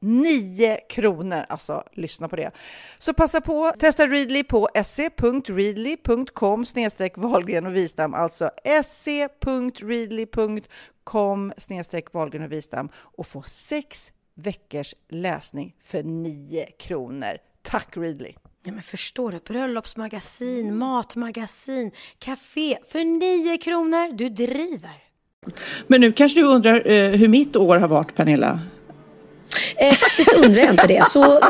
[0.00, 1.44] 9 kronor.
[1.48, 2.50] Alltså, lyssna på det.
[2.98, 8.50] Så passa på, testa Readly på se.readly.com snedstreck Wahlgren och Wistam, alltså
[8.84, 9.52] se.readly.com
[11.56, 17.38] snedstreck Wahlgren och Wistam och få sex veckors läsning för 9 kronor.
[17.62, 18.32] Tack Readly!
[18.64, 19.38] Ja, men förstår du?
[19.38, 24.12] Bröllopsmagasin, matmagasin, café för 9 kronor.
[24.12, 24.90] Du driver.
[25.86, 28.60] Men nu kanske du undrar eh, hur mitt år har varit, Pernilla?
[29.76, 31.06] Eh, faktiskt undrar jag inte det.
[31.06, 31.20] Så...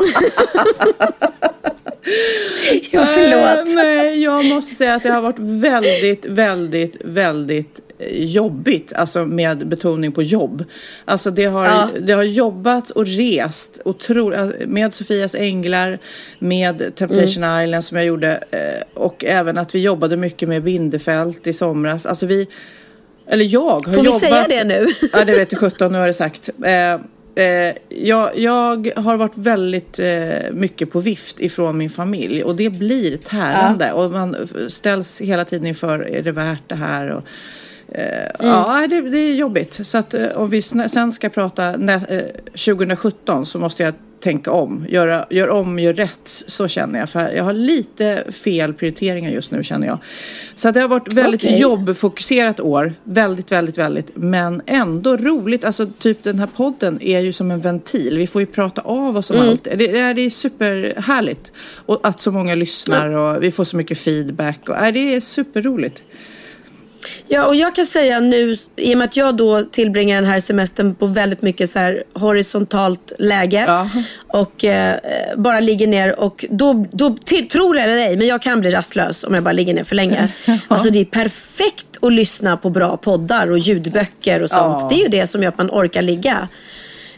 [2.91, 3.67] ja, förlåt.
[3.67, 9.25] Uh, nej, jag måste säga att det har varit väldigt, väldigt, väldigt eh, jobbigt, alltså
[9.25, 10.65] med betoning på jobb.
[11.05, 11.89] Alltså det har, ja.
[12.01, 15.99] det har jobbat och rest otro, med Sofias Änglar,
[16.39, 17.65] med Temptation mm.
[17.65, 22.05] Island som jag gjorde eh, och även att vi jobbade mycket med Bindefält i somras.
[22.05, 22.47] Alltså vi,
[23.27, 24.13] eller jag har Får jobbat.
[24.13, 24.87] Får vi säga det nu?
[25.13, 26.49] ja, det vet jag 17, nu har det sagt.
[26.65, 26.97] Eh,
[27.89, 33.17] jag, jag, har varit väldigt eh, mycket på vift ifrån min familj och det blir
[33.17, 33.93] tärande ja.
[33.93, 37.09] och man ställs hela tiden inför, är det värt det här?
[37.09, 37.23] Och,
[37.97, 38.51] eh, mm.
[38.51, 39.79] Ja, det, det, är jobbigt.
[39.87, 44.85] Så att eh, om vi sen ska prata 2017 eh, så måste jag tänka om,
[44.89, 46.27] göra, gör om, gör rätt.
[46.47, 47.09] Så känner jag.
[47.09, 49.97] För jag har lite fel prioriteringar just nu känner jag.
[50.55, 51.59] Så det har varit väldigt okay.
[51.59, 52.93] jobbfokuserat år.
[53.03, 54.11] Väldigt, väldigt, väldigt.
[54.15, 55.65] Men ändå roligt.
[55.65, 58.17] Alltså typ den här podden är ju som en ventil.
[58.17, 59.49] Vi får ju prata av oss om mm.
[59.49, 59.63] allt.
[59.63, 61.51] Det, det, är, det är superhärligt.
[61.85, 64.69] Och att så många lyssnar och vi får så mycket feedback.
[64.69, 66.03] Och, äh, det är superroligt.
[67.27, 70.39] Ja, och jag kan säga nu, i och med att jag då tillbringar den här
[70.39, 73.89] semestern på väldigt mycket så här horisontalt läge ja.
[74.27, 74.95] och eh,
[75.37, 78.71] bara ligger ner och då, då till, tror det eller ej, men jag kan bli
[78.71, 80.27] rastlös om jag bara ligger ner för länge.
[80.45, 80.57] Ja.
[80.67, 84.81] Alltså det är perfekt att lyssna på bra poddar och ljudböcker och sånt.
[84.81, 84.87] Ja.
[84.89, 86.47] Det är ju det som gör att man orkar ligga.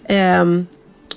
[0.09, 0.67] Um,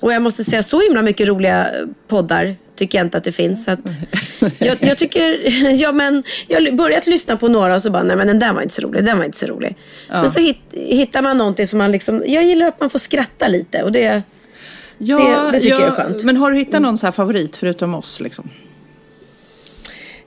[0.00, 1.66] och jag måste säga så himla mycket roliga
[2.08, 3.64] poddar tycker jag inte att det finns.
[3.64, 3.88] Så att
[4.58, 5.38] jag, jag, tycker,
[5.82, 8.52] ja, men jag har börjat lyssna på några och så bara, nej men den där
[8.52, 9.76] var inte så rolig, den var inte så rolig.
[10.08, 10.20] Ja.
[10.20, 13.48] Men så hit, hittar man någonting som man liksom, jag gillar att man får skratta
[13.48, 14.22] lite och det,
[14.98, 16.24] ja, det, det tycker ja, jag är skönt.
[16.24, 18.50] Men har du hittat någon så här favorit förutom oss liksom?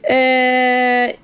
[0.04, 1.16] Eh,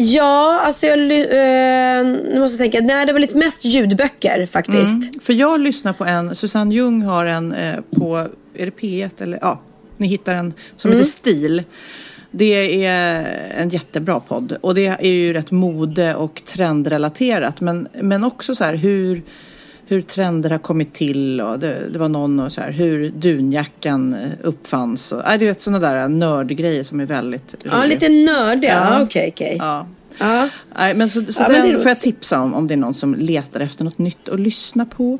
[0.00, 0.98] Ja, alltså jag...
[0.98, 2.94] Eh, nu måste jag tänka.
[2.94, 4.90] Nej, det var lite mest ljudböcker faktiskt.
[4.90, 8.16] Mm, för jag lyssnar på en, Susanne Ljung har en eh, på,
[8.54, 9.60] är det P1 eller ja,
[9.98, 10.98] ni hittar en som mm.
[10.98, 11.62] heter Stil.
[12.30, 13.24] Det är
[13.56, 18.64] en jättebra podd och det är ju rätt mode och trendrelaterat men, men också så
[18.64, 19.22] här hur,
[19.86, 24.16] hur trender har kommit till och det, det var någon och så här hur dunjackan
[24.42, 25.12] uppfanns.
[25.12, 27.78] Och, äh, du vet sådana där nördgrejer som är väldigt roliga.
[27.78, 28.72] Ja, lite nördiga.
[28.72, 29.56] Ja, okej, okej.
[29.58, 29.86] Ja.
[30.18, 30.48] Ja.
[30.78, 32.94] Nej, men så, så ja, den men får jag tipsa om om det är någon
[32.94, 35.18] som letar efter något nytt att lyssna på.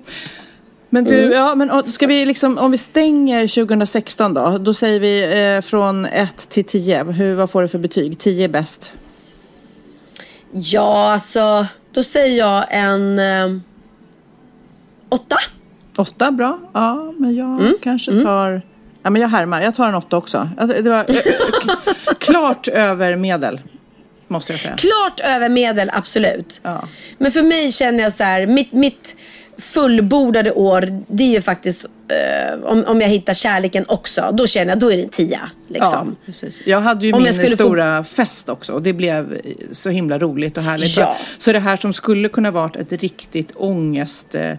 [0.91, 1.32] Men du, mm.
[1.32, 6.07] ja, men ska vi liksom, om vi stänger 2016 då, då säger vi eh, från
[6.07, 7.05] 1 till 10.
[7.05, 8.18] Hur, vad får du för betyg?
[8.18, 8.93] 10 är bäst.
[10.53, 13.61] Ja, alltså, då säger jag en eh,
[15.09, 15.36] 8.
[15.99, 16.59] 8, bra.
[16.72, 17.74] Ja, men jag mm.
[17.82, 18.24] kanske mm.
[18.24, 18.62] tar,
[19.03, 20.49] ja men jag härmar, jag tar en 8 också.
[20.59, 21.07] Alltså, det var
[22.18, 23.61] klart över medel.
[24.28, 24.76] måste jag säga.
[24.76, 26.61] Klart över medel, absolut.
[26.62, 26.89] Ja.
[27.18, 29.16] Men för mig känner jag så här, mitt, mitt
[29.59, 34.30] fullbordade år, det är ju faktiskt eh, om, om jag hittar kärleken också.
[34.32, 35.40] Då känner jag, då är det en tia.
[35.68, 36.16] Liksom.
[36.20, 36.62] Ja, precis.
[36.66, 39.38] Jag hade ju Om min skulle få- stora fest också och det blev
[39.72, 40.96] så himla roligt och härligt.
[40.98, 41.16] Ja.
[41.38, 44.59] Så det här som skulle kunna varit ett riktigt ångestår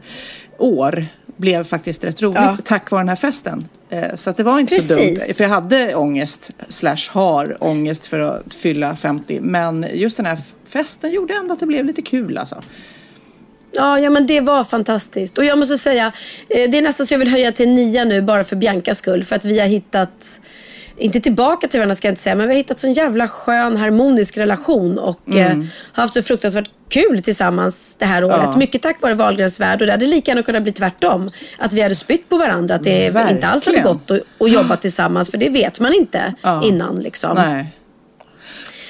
[1.37, 2.57] blev faktiskt rätt roligt Ja.
[2.63, 3.67] tack vare den här festen.
[3.89, 5.19] Eh, Så att det var inte så Precis.
[5.25, 5.33] dumt.
[5.33, 9.39] För jag hade ångest, slash har ångest för att fylla 50.
[9.41, 10.37] Men just den här
[10.69, 12.63] festen gjorde ändå att det blev lite kul alltså.
[13.71, 15.37] Ja, ja, men det var fantastiskt.
[15.37, 16.11] Och jag måste säga,
[16.49, 19.23] eh, det är nästan så jag vill höja till nia nu bara för Biancas skull.
[19.23, 20.39] För att vi har hittat,
[20.97, 23.77] inte tillbaka till varandra ska jag inte säga, men vi har hittat sån jävla skön
[23.77, 25.57] harmonisk relation och eh,
[25.93, 28.39] har haft så fruktansvärt kul tillsammans det här året.
[28.43, 28.57] Ja.
[28.57, 31.29] Mycket tack vare Wahlgrens värld och det hade lika gärna kunnat bli tvärtom.
[31.57, 33.17] Att vi hade spytt på varandra, att det inte
[33.47, 33.83] alls hade Verkligen.
[33.83, 35.31] gått att, att jobba tillsammans.
[35.31, 36.61] För det vet man inte Ja.
[36.63, 37.35] innan liksom.
[37.35, 37.65] Nej.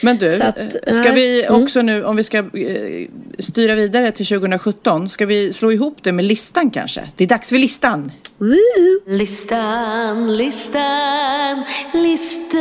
[0.01, 1.61] Men du, Så att, eh, ska vi Mm.
[1.61, 3.07] också nu, om vi ska eh,
[3.39, 7.01] styra vidare till 2017, ska vi slå ihop det med listan kanske?
[7.15, 8.11] Det är dags för listan.
[9.07, 12.55] Listan, listan, listan.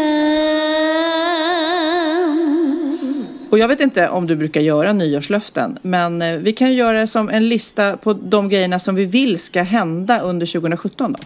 [3.50, 7.06] Och jag vet inte om du brukar göra nyårslöften, men eh, vi kan göra det
[7.06, 11.18] som en lista på de grejerna som vi vill ska hända under 2017 då.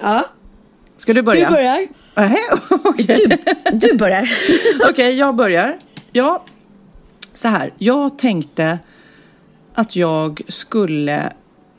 [0.00, 0.24] Ja,
[0.98, 1.48] Ska du börja?
[1.48, 1.86] du börjar.
[2.16, 2.36] Nähä,
[2.84, 3.38] okej.
[3.72, 4.30] Du börjar.
[4.90, 5.78] Okej, jag börjar.
[6.12, 6.44] Ja,
[7.32, 7.72] så här.
[7.78, 8.78] Jag tänkte
[9.74, 11.32] att jag skulle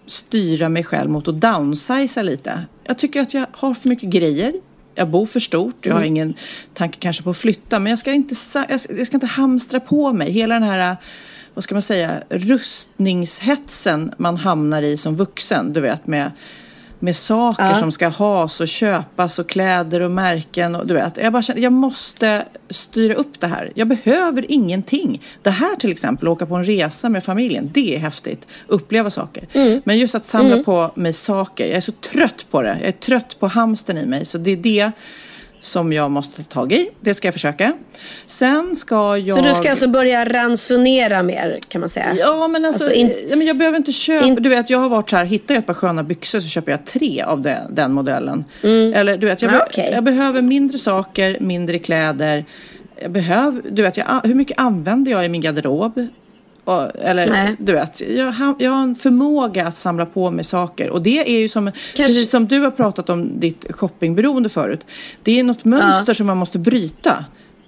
[0.06, 2.66] styra mig själv mot att downsiza lite.
[2.84, 4.54] Jag tycker att jag har för mycket grejer.
[4.96, 5.86] Jag bor för stort.
[5.86, 6.34] Jag har ingen
[6.74, 7.80] tanke kanske på att flytta.
[7.80, 8.36] Men jag ska inte,
[8.70, 10.32] jag ska, jag ska inte hamstra på mig.
[10.32, 10.98] Hela den här,
[11.54, 15.74] vad ska man säga, rustningshetsen man hamnar i som vuxen.
[15.74, 16.32] Du vet med
[17.00, 17.76] med saker Ja.
[17.76, 20.76] som ska has och köpas och kläder och märken.
[20.76, 23.72] Och, du vet, jag bara känner, jag måste styra upp det här.
[23.76, 25.24] Jag behöver ingenting.
[25.44, 28.48] Det här till exempel, åka på en resa med familjen, det är häftigt.
[28.68, 29.48] Uppleva saker.
[29.86, 32.78] Men just att samla på mig saker, jag är så trött på det.
[32.80, 34.26] Jag är trött på hamsten i mig.
[34.26, 34.92] Så det är det
[35.60, 36.90] som jag måste ta tag i.
[37.02, 37.74] Det ska jag försöka.
[38.26, 39.38] Sen ska jag...
[39.38, 42.14] Så du ska alltså börja ransonera mer kan man säga?
[42.18, 44.26] Ja, men alltså, Alltså, in- jag behöver inte köpa.
[44.26, 46.48] in- Du vet, jag har varit så här, hittar jag ett par sköna byxor så
[46.48, 48.46] köper jag tre av det, den modellen.
[48.64, 49.68] Eller du vet, jag, be- Mm.
[49.70, 49.90] okej.
[49.94, 52.46] jag behöver mindre saker, mindre kläder.
[53.02, 56.08] Jag behöver, du vet, jag, hur mycket använder jag i min garderob?
[56.68, 57.56] Och, eller Nej.
[57.60, 60.90] du vet, jag har, jag har en förmåga att samla på mig saker.
[60.90, 64.86] Och det är ju som, precis som du har pratat om ditt shoppingberoende förut.
[65.24, 67.26] Det är något mönster som man måste bryta.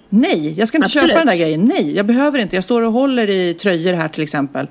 [0.08, 1.10] Nej, jag ska inte Absolut.
[1.10, 1.64] köpa den där grejen.
[1.64, 2.56] Nej, jag behöver inte.
[2.56, 4.66] Jag står och håller i tröjor här till exempel.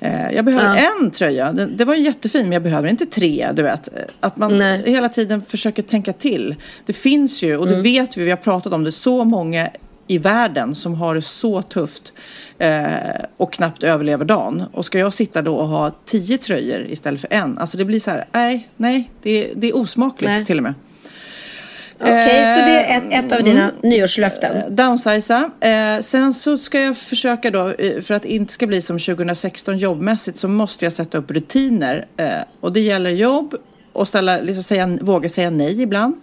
[0.00, 1.52] Eh, jag behöver en tröja.
[1.52, 3.48] Det, var jättefin, men jag behöver inte tre.
[3.54, 3.88] Du vet.
[4.20, 4.82] Att man Nej.
[4.86, 6.54] hela tiden försöker tänka till.
[6.86, 9.68] Det finns ju, och det vet vi, vi har pratat om det, så många
[10.06, 12.12] i världen som har det så tufft
[12.58, 12.84] eh,
[13.36, 14.64] och knappt överlever dagen.
[14.72, 17.58] Och ska jag sitta då och ha tio tröjor istället för en?
[17.58, 20.44] Alltså det blir så här, nej, nej, det, det är osmakligt Nej.
[20.44, 20.74] till och med.
[22.00, 23.74] Okej, så det är ett, ett av dina Mm.
[23.82, 24.76] nyårslöften.
[24.76, 25.50] Downsiza.
[25.60, 28.98] Eh, sen så ska jag försöka då, eh, för att det inte ska bli som
[28.98, 32.06] 2016 jobbmässigt, så måste jag sätta upp rutiner.
[32.16, 32.26] Eh,
[32.60, 33.54] och det gäller jobb
[33.92, 36.16] och ställa, liksom säga, våga säga nej ibland.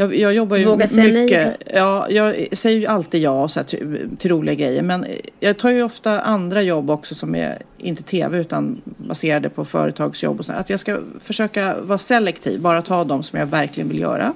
[0.00, 1.12] Jag, jag jobbar ju Våga säga nej.
[1.12, 1.56] mycket.
[1.74, 4.82] Ja, jag säger ju alltid ja så här, till, till roliga grejer.
[4.82, 5.06] Men
[5.40, 10.38] jag tar ju ofta andra jobb också som är inte tv utan baserade på företagsjobb.
[10.38, 10.52] Och så.
[10.52, 14.32] Att jag ska försöka vara selektiv, bara ta de som jag verkligen vill göra.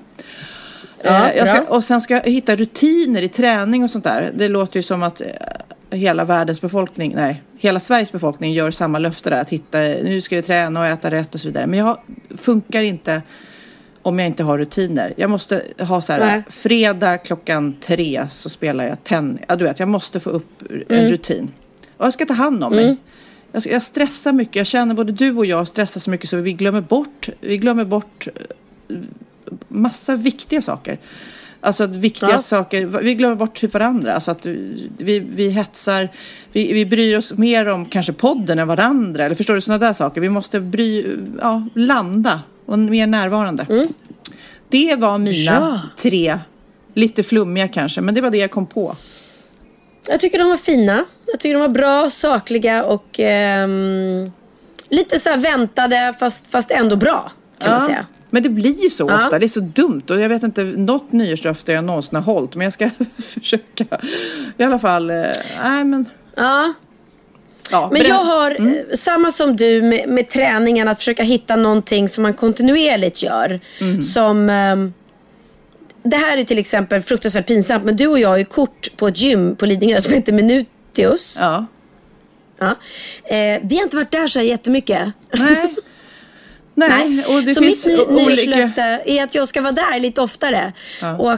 [1.03, 4.33] Ja, Eh, ska, och sen ska jag hitta rutiner i träning och sånt där.
[4.35, 5.27] Det låter ju som att eh,
[5.91, 9.41] hela världens befolkning, nej, hela Sveriges befolkning gör samma löfte där.
[9.41, 11.67] Att hitta, nu ska vi träna och äta rätt och så vidare.
[11.67, 11.99] Men jag
[12.37, 13.23] funkar inte
[14.05, 15.15] om jag inte har rutiner.
[15.17, 16.43] Jag måste ha så här, Nej.
[16.51, 19.41] fredag klockan tre så spelar jag tennis.
[19.49, 21.11] Ja, du vet, jag måste få upp en Mm.
[21.11, 21.51] rutin.
[21.97, 22.97] Och jag ska ta hand om mig.
[23.53, 24.57] Jag, ska- jag stressar mycket.
[24.57, 27.85] Jag känner både du och jag stressar så mycket så vi glömmer bort, vi glömmer
[27.85, 28.29] bort
[28.89, 28.97] eh,
[29.69, 30.99] massa viktiga saker.
[31.61, 32.39] Alltså att viktiga Ja.
[32.39, 34.13] saker, vi glömmer bort typ varandra.
[34.15, 34.47] Alltså att
[34.99, 36.09] vi, vi hetsar,
[36.53, 39.25] vi, vi bryr oss mer om kanske podden än varandra.
[39.25, 40.21] Eller förstår du, sådana där saker.
[40.21, 41.07] Vi måste bry,
[41.41, 43.67] ja, landa och mer närvarande.
[44.69, 45.81] Det var mina Ja.
[45.97, 46.39] tre,
[46.95, 48.97] lite flummiga kanske, men det var det jag kom på.
[50.09, 51.05] Jag tycker de var fina.
[51.27, 54.31] Jag tycker de var bra, sakliga och ehm,
[54.89, 58.07] lite så här väntade fast, fast ändå bra kan man säga.
[58.31, 59.17] Men det blir ju så Ja.
[59.19, 59.39] ofta.
[59.39, 60.03] Det är så dumt.
[60.11, 62.55] Och jag vet inte något nyårslöfte jag någonsin har hållit.
[62.57, 62.91] Men jag ska
[63.41, 63.85] försöka.
[64.59, 65.11] I alla fall.
[65.11, 65.17] eh,
[65.63, 66.07] Nej men.
[66.37, 66.73] Ja.
[67.71, 72.09] Ja, Men jag har eh, samma som du med, med träningen, att försöka hitta någonting
[72.09, 73.61] som man kontinuerligt gör.
[74.03, 74.93] Som, ehm,
[76.03, 79.09] det här är till exempel fruktansvärt pinsamt, men du och jag har ju kort på
[79.09, 81.39] ett gym på Lidingö som heter Minutius.
[81.41, 81.67] Ja.
[82.59, 82.67] Ja.
[83.37, 85.09] Eh, vi har inte varit där så här jättemycket.
[85.33, 85.75] Nej.
[86.77, 88.23] Nej, och det så finns mitt ny- olika...
[88.31, 90.73] nyårslöfte är att jag ska vara där lite oftare.
[91.19, 91.33] Och,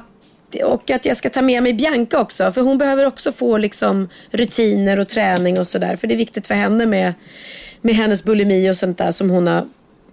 [0.64, 2.52] och att jag ska ta med mig Bianca också.
[2.52, 5.96] För hon behöver också få liksom, rutiner och träning och sådär.
[5.96, 7.14] För det är viktigt för henne med,
[7.80, 9.64] med hennes bulimi och sånt där som hon har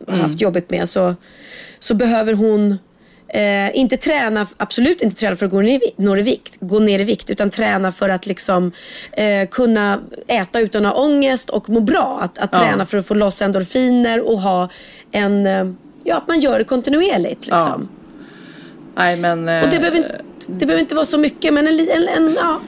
[0.08, 0.20] Mm.
[0.20, 0.90] haft jobbigt med.
[0.90, 1.16] Så,
[1.80, 2.78] så behöver hon
[3.28, 7.04] eh, inte träna, absolut inte träna för att gå ner, i, vikt, gå ner i
[7.04, 7.30] vikt.
[7.30, 8.72] Utan träna för att liksom,
[9.12, 12.20] eh, kunna äta utan att ha ångest och må bra.
[12.22, 12.60] Att, att Ja.
[12.60, 14.70] träna för att få loss endorfiner och ha
[15.12, 15.66] en, eh,
[16.04, 17.48] ja att man gör det kontinuerligt.
[17.48, 17.90] Liksom.
[18.96, 19.40] Nej, men...
[19.40, 22.60] Och det behöver, inte, det behöver inte vara så mycket men en, en, en, ja,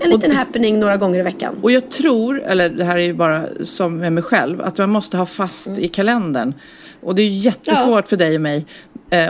[0.00, 1.54] en liten happening några gånger i veckan.
[1.62, 4.90] Och jag tror, eller det här är ju bara som med mig själv, att man
[4.90, 5.80] måste ha fast Mm.
[5.80, 6.54] i kalendern.
[7.02, 8.66] Och det är jättesvårt för dig och mig,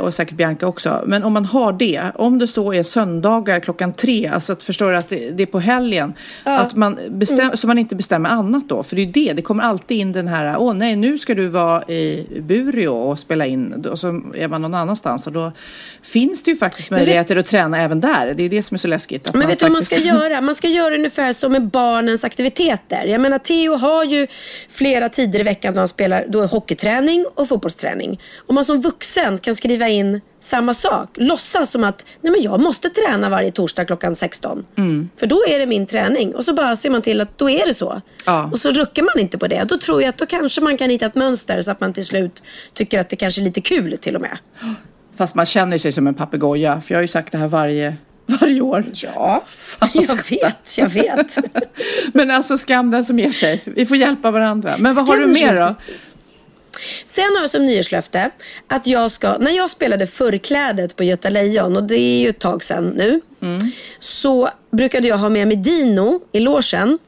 [0.02, 1.04] och säkert Bianca också.
[1.06, 4.92] Men om man har det, om det så är söndagar klockan tre, alltså att förstår
[4.92, 6.14] att det, det är på helgen.
[6.44, 7.56] Att man bestäm, Mm.
[7.56, 8.82] Så man inte bestämmer annat då.
[8.82, 11.34] För det är ju det, det kommer alltid in den här, åh nej nu ska
[11.34, 13.86] du vara i Bureå och spela in.
[13.86, 15.26] Och så är man någon annanstans.
[15.26, 15.52] Och då
[16.02, 18.34] finns det ju faktiskt möjligheter att träna även där.
[18.36, 19.28] Det är det som är så läskigt.
[19.28, 20.40] Att Men vet du vad man faktiskt- ska göra?
[20.40, 23.04] Man ska göra ungefär som med barnens aktiviteter.
[23.04, 24.26] Jag menar Theo har ju
[24.68, 28.20] flera tider i veckan då han spelar då hockeyträning och fotbollsträning.
[28.46, 31.08] Om man som vuxen kan skriva in samma sak.
[31.14, 34.64] Låtsas som att Nej, men jag måste träna varje torsdag klockan 16.
[34.78, 35.08] Mm.
[35.16, 36.34] För då är det min träning.
[36.34, 38.00] Och så bara ser man till att då är det så.
[38.26, 38.48] Ja.
[38.52, 39.64] Och så ruckar man inte på det.
[39.64, 42.04] Då tror jag att då kanske man kan hitta ett mönster så att man till
[42.04, 42.42] slut
[42.74, 44.38] tycker att det kanske är lite kul till och med.
[45.16, 46.80] Fast man känner sig som en papegoja.
[46.80, 47.96] För jag har ju sagt det här varje,
[48.26, 48.84] varje år.
[49.14, 49.44] Ja,
[49.94, 51.38] jag vet, jag vet.
[52.14, 53.62] Men alltså skam den som ger sig.
[53.64, 54.74] Vi får hjälpa varandra.
[54.78, 55.74] Men vad har Skam du den som mer då?
[57.04, 58.30] Sen har jag som nyårslöfte
[58.66, 62.38] att jag ska, när jag spelade förklädet på Göta Lejon och det är ju ett
[62.38, 63.20] tag sedan nu.
[63.98, 66.98] Så brukade jag ha med mig Dino i logen.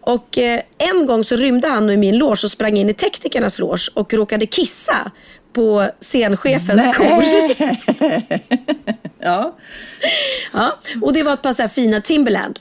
[0.00, 3.58] Och eh, en gång så rymde han i min loge och sprang in i teknikernas
[3.58, 5.10] loge och råkade kissa
[5.52, 7.24] på scenchefens skor.
[9.20, 9.56] Ja.
[10.52, 12.58] Ja, och det var ett par så fina Timberland.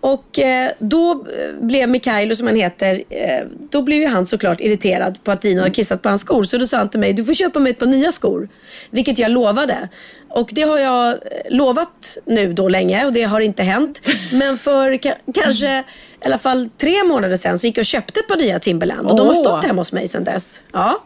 [0.00, 4.60] Och eh, då eh, blev Mikailo, som han heter, eh, då blev ju han såklart
[4.60, 6.42] irriterad på att Dino hade kissat på hans skor.
[6.44, 8.48] Så då sa han till mig, du får köpa mig ett par nya skor.
[8.90, 9.88] Vilket jag lovade.
[10.28, 11.16] Och det har jag eh,
[11.50, 14.00] lovat nu då länge och det har inte hänt.
[14.32, 15.78] Men för ka- kanske
[16.22, 19.08] i alla fall tre månader sedan så gick jag och köpte ett par nya Timberland.
[19.10, 20.60] Och de har stått hemma hos mig sedan dess.
[20.72, 21.02] Ja.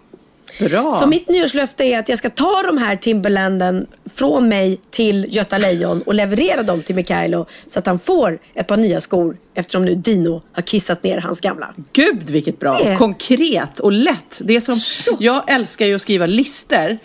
[0.68, 0.92] Bra.
[0.92, 5.58] Så mitt nyårslöfte är att jag ska ta de här Timberlanden från mig till Göta
[5.58, 9.84] Lejon och leverera dem till Mikaelo så att han får ett par nya skor eftersom
[9.84, 11.74] nu Dino har kissat ner hans gamla.
[11.92, 12.78] Gud vilket bra.
[12.78, 14.40] Det är- Konkret och lätt.
[14.44, 15.16] Det är som, Så.
[15.20, 16.98] Jag älskar ju att skriva lister.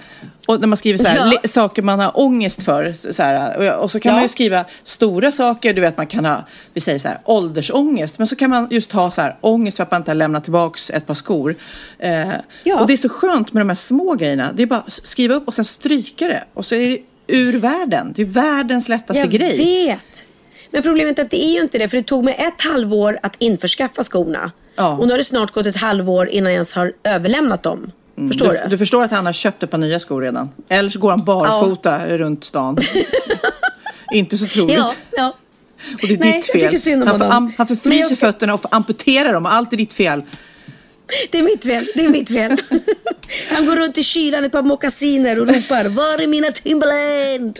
[0.47, 1.49] Och när man skriver så här, Ja.
[1.49, 2.93] saker man har ångest för.
[3.11, 4.13] Så här, och, så kan Ja.
[4.15, 5.73] man ju skriva stora saker.
[5.73, 6.43] Du vet man kan ha,
[6.73, 8.17] vi säger så här, åldersångest.
[8.17, 10.43] Men så kan man just ha så här, ångest för att man inte har lämnat
[10.43, 11.55] tillbaks ett par skor.
[11.99, 12.27] Eh,
[12.63, 12.79] Ja.
[12.81, 14.51] Och det är så skönt med de här små grejerna.
[14.55, 16.43] Det är bara att skriva upp och sen stryka det.
[16.53, 18.13] Och så är det ur världen.
[18.15, 19.57] Det är världens lättaste jag grej.
[19.57, 20.25] vet.
[20.71, 23.17] Men problemet är att det är ju inte det för det tog mig ett halvår
[23.23, 24.51] att införskaffa skorna.
[24.75, 24.97] Ja.
[24.97, 27.91] Och nu har det snart gått ett halvår innan jag ens har överlämnat dem.
[28.27, 28.69] Förstår du, du?
[28.69, 30.49] du förstår att han har köpt ett par nya skor redan?
[30.69, 32.77] Eller så går han barfota runt stan.
[34.13, 34.77] Inte så troligt.
[34.77, 35.33] Ja, ja.
[35.93, 36.61] Och det är Nej, ditt jag fel.
[36.61, 37.53] tycker synd om han, får, honom.
[37.57, 39.45] han förfryser jag fötterna och får amputera dem.
[39.45, 40.21] Allt är ditt fel.
[41.31, 41.87] Det är mitt fel.
[41.95, 42.57] Det är mitt fel.
[43.49, 47.59] Han går runt i kylan ett par mockasiner och ropar Var är mina Timberland?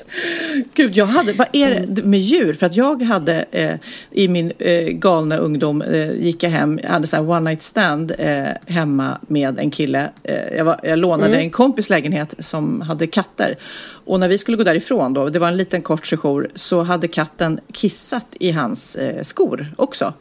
[0.74, 2.54] Gud, jag hade, vad är det med djur?
[2.54, 3.74] För att jag hade eh,
[4.12, 7.62] i min eh, galna ungdom, eh, gick jag hem, jag hade så här one night
[7.62, 10.10] stand eh, hemma med en kille.
[10.24, 11.40] Eh, jag, var, jag lånade Mm.
[11.40, 13.58] en kompis lägenhet som hade katter.
[14.06, 17.08] Och när vi skulle gå därifrån då, det var en liten kort sejour, så hade
[17.08, 20.14] katten kissat i hans eh, skor också.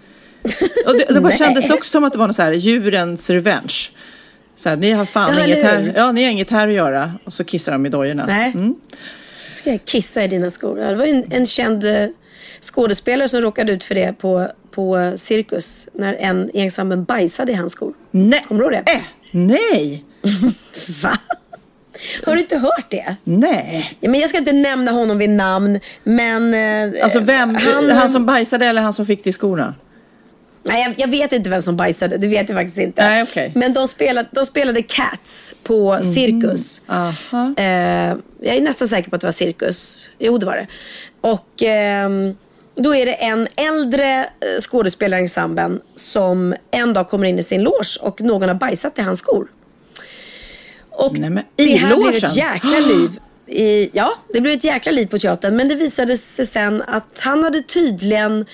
[0.86, 3.30] Och det, det bara kändes det också som att det var något så här djurens
[3.30, 3.74] revenge.
[4.57, 5.92] Så här, ni har fan Ja, inget eller här, hur?
[5.97, 7.12] ja, ni har inget här att göra.
[7.24, 8.26] Och så kissar de i dojorna.
[8.26, 8.53] Nej.
[8.55, 8.74] Mm.
[9.61, 10.76] Ska jag kissa i dina skor?
[10.76, 12.09] Det var en, en känd eh,
[12.61, 15.86] skådespelare som råkade ut för det på, på cirkus.
[15.92, 17.95] När en i ensemblen bajsade i hans skor.
[18.11, 18.40] Nej.
[18.49, 18.92] Kommer du ihåg det?
[18.92, 20.05] Äh, nej!
[21.03, 21.18] Va?
[22.26, 23.16] Har du inte hört det?
[23.24, 23.90] Nej.
[24.01, 26.55] Ja, men jag ska inte nämna honom vid namn, men...
[26.95, 27.55] eh, Alltså vem?
[27.55, 29.74] Han, Han, som bajsade eller han som fick det i skorna?
[30.65, 32.17] Nej, jag, jag vet inte vem som bajsade.
[32.17, 33.03] Det vet jag faktiskt inte.
[33.03, 33.53] Nej, okej.
[33.55, 36.81] Men de spelade, de spelade Cats på Cirkus.
[36.89, 37.55] Aha.
[37.57, 40.07] Eh, jag är nästan säker på att det var Cirkus.
[40.19, 40.67] Jo, det var det.
[41.21, 42.37] Och ehm,
[42.75, 44.27] då är det en äldre eh,
[44.61, 48.99] skådespelare i ensemblen som en dag kommer in i sin loge och någon har bajsat
[48.99, 49.49] i hans skor.
[50.91, 53.11] Och Nej, men i det här blev ett jäkla liv.
[53.47, 55.57] i, ja, det blev ett jäkla liv på teatern.
[55.57, 58.47] Men det visade sig sen att han hade tydligen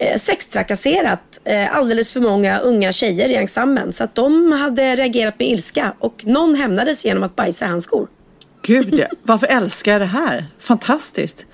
[0.00, 3.92] eh, sextrakasserat eh, alldeles för många unga tjejer i ensemblen.
[3.92, 7.84] Så att de hade reagerat med ilska och någon hämnades genom att bajsa i hans
[7.84, 8.08] skor.
[8.62, 9.06] Gud, ja.
[9.22, 10.46] varför älskar jag det här?
[10.58, 11.46] Fantastiskt.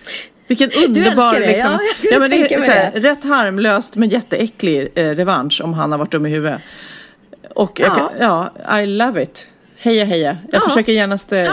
[0.48, 1.34] Vilken Du underbar...
[1.34, 1.46] älskar det?
[1.46, 3.00] Liksom, Ja, jag kunde men det tänka är mig så här, det.
[3.08, 6.60] rätt harmlöst men jätteäcklig eh, revansch om han har varit dum i huvudet.
[7.54, 7.94] Och jag Ja.
[7.94, 8.10] kan,
[8.68, 9.46] ja, I love it.
[9.78, 10.38] Heja heja.
[10.52, 10.68] Jag Ja.
[10.68, 11.46] försöker genast eh,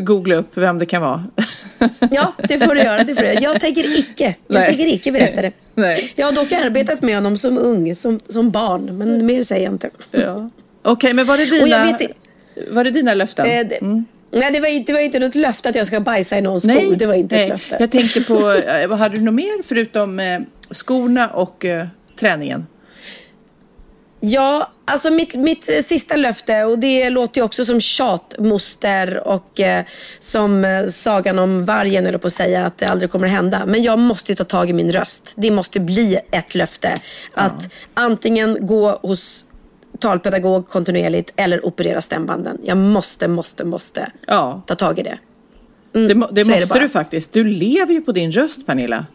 [0.00, 1.24] googla upp vem det kan vara.
[2.10, 3.04] Ja, det får du göra.
[3.04, 3.40] Det får du göra.
[3.40, 4.24] Jag tänker icke.
[4.24, 4.66] Jag Nej.
[4.66, 5.52] tänker icke berätta det.
[5.74, 6.12] Nej.
[6.16, 8.98] Jag har dock arbetat med honom som ung, som, som barn.
[8.98, 9.90] Men mer säger jag inte.
[10.10, 10.50] Ja.
[10.82, 12.10] Okej, men var det dina, vet
[12.70, 13.46] var det dina löften?
[13.46, 13.78] Eh, det,
[14.32, 16.64] Nej, det var, inte- det var inte något löfte att jag ska bajsa i någons
[16.64, 16.96] Nej, skor.
[16.96, 17.44] Det var inte nej.
[17.44, 17.76] ett löfte.
[17.80, 20.40] Jag tänkte på, eh, vad hade du något mer förutom eh,
[20.70, 21.86] skorna och eh,
[22.20, 22.66] träningen?
[24.22, 29.84] Ja, alltså mitt, mitt sista löfte och det låter ju också som tjatmoster och eh,
[30.18, 33.66] som eh, sagan om vargen eller på att säga att det aldrig kommer att hända.
[33.66, 35.32] Men jag måste ju ta tag i min röst.
[35.36, 36.94] Det måste bli ett löfte.
[37.34, 39.44] Att antingen gå hos
[39.98, 42.58] talpedagog kontinuerligt eller operera stämbanden.
[42.62, 44.62] Jag måste, måste, måste Ja.
[44.66, 45.18] ta tag i det.
[45.92, 46.78] det må, det det måste bara.
[46.80, 47.32] du faktiskt.
[47.32, 49.06] Du lever ju på din röst, Pernilla.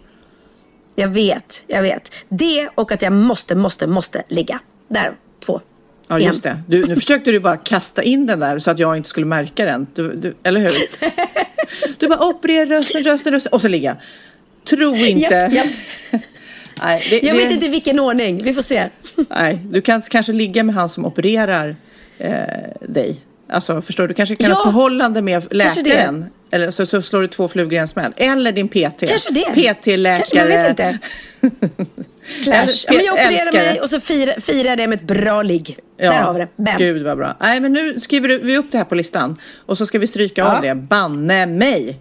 [0.96, 2.12] Jag vet, jag vet.
[2.30, 4.60] Det och att jag måste, måste, måste ligga.
[4.88, 5.12] Där,
[5.46, 5.62] två.
[6.08, 6.28] Ja, Igen.
[6.28, 6.62] just det.
[6.68, 9.66] Du, nu försökte du bara kasta in den där så att jag inte skulle märka
[9.66, 9.88] den.
[9.94, 10.72] Du, du, eller hur?
[12.00, 13.98] Du bara operera rösten, rösten, rösten och så ligga.
[14.70, 15.34] Tro inte.
[15.36, 15.68] Japp, japp.
[16.84, 18.44] Nej, det, Jag det, vet inte i vilken ordning.
[18.44, 18.90] Vi får se.
[19.30, 21.76] Nej, du kan kanske ligga med han som opererar
[22.18, 22.32] eh,
[22.82, 23.22] dig.
[23.50, 24.14] Alltså förstår du?
[24.14, 26.26] Kanske kan ha Ja, ett förhållande med läkaren.
[26.56, 28.14] Eller så, så slår du två flugor i en smäll.
[28.18, 29.08] Eller din PT.
[29.08, 29.74] Kanske det.
[29.74, 30.18] PT-läkare.
[30.18, 30.98] Kanske, man vet inte.
[32.44, 32.68] Slash.
[32.88, 33.66] Ja, men jag opererar älskare.
[33.66, 35.78] mig och så firar, firar det med ett bra ligg.
[35.98, 36.48] Ja, Där har vi det.
[36.56, 36.78] Bam.
[36.78, 37.38] Gud vad bra.
[37.40, 39.38] Nej, men nu skriver vi upp det här på listan.
[39.66, 40.56] Och så ska vi stryka Ja.
[40.56, 40.76] av det.
[40.76, 42.00] Banne mig.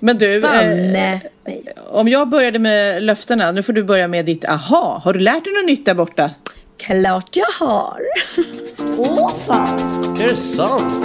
[0.00, 1.18] Men du, eh,
[1.90, 5.00] om jag började med löftena, nu får du börja med ditt aha.
[5.04, 6.30] Har du lärt dig något nytt där borta?
[6.78, 8.00] Klart jag har.
[8.98, 11.04] Åh fan, Är det sant?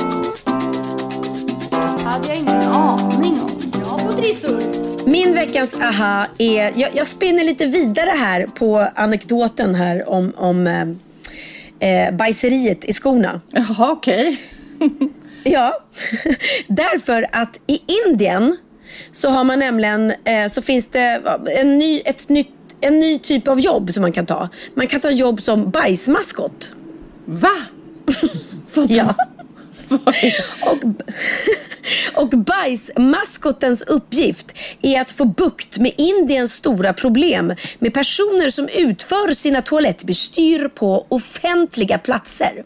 [2.05, 3.71] Hade jag ingen aning om.
[3.71, 4.61] Bra på trissor.
[5.09, 10.67] Min veckans aha är, jag, jag spinner lite vidare här på anekdoten här om, om
[10.67, 13.41] eh, eh, bajseriet i skorna.
[13.49, 14.37] Jaha, okej.
[15.45, 15.77] Ja,
[16.67, 18.57] därför att i Indien
[19.11, 21.21] så har man nämligen, eh, så finns det
[21.55, 22.49] en ny, ett nytt,
[22.81, 24.49] en ny typ av jobb som man kan ta.
[24.75, 26.71] Man kan ta jobb som bajsmaskot.
[27.25, 27.55] Va?
[28.75, 28.93] Vadå?
[28.93, 29.15] Ja.
[30.65, 30.83] Och,
[32.23, 39.33] och bajsmaskotens uppgift är att få bukt med Indiens stora problem med personer som utför
[39.33, 42.63] sina toalettbestyr på offentliga platser.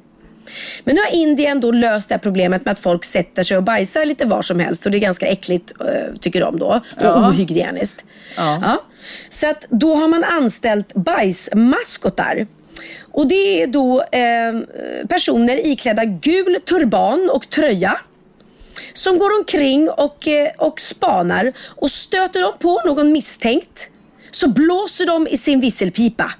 [0.84, 3.63] Men nu har Indien då löst det här problemet med att folk sätter sig och
[3.63, 7.17] bajsar lite var som helst och det är ganska äckligt eh, tycker de då och
[7.17, 8.03] ohygieniskt.
[8.36, 8.84] Ja.
[9.30, 12.47] Så att då har man anställt bajsmaskotar.
[13.11, 17.97] Och det är då eh, personer iklädda gul turban och tröja
[18.93, 23.89] som går omkring och, eh, och spanar och stöter de på någon misstänkt
[24.32, 26.32] så blåser de i sin visselpipa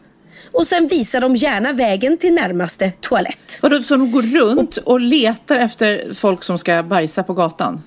[0.52, 3.60] och sen visar de gärna vägen till närmaste toalett.
[3.62, 7.84] Vadå, så de går runt och letar efter folk som ska bajsa på gatan?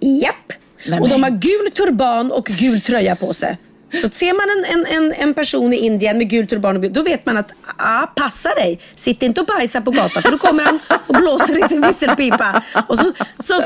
[0.00, 0.52] Japp!
[0.86, 3.58] Nej, och de har gul turban och gul tröja på sig.
[4.00, 7.02] Så ser man en, en, en, person i Indien med gul turban och gul, då
[7.02, 8.80] vet man att ah, passa dig.
[8.96, 12.62] Sitt inte och bajsa på gatan för då kommer han och blåser i sin visselpipa.
[12.88, 13.12] Och så,
[13.42, 13.62] så,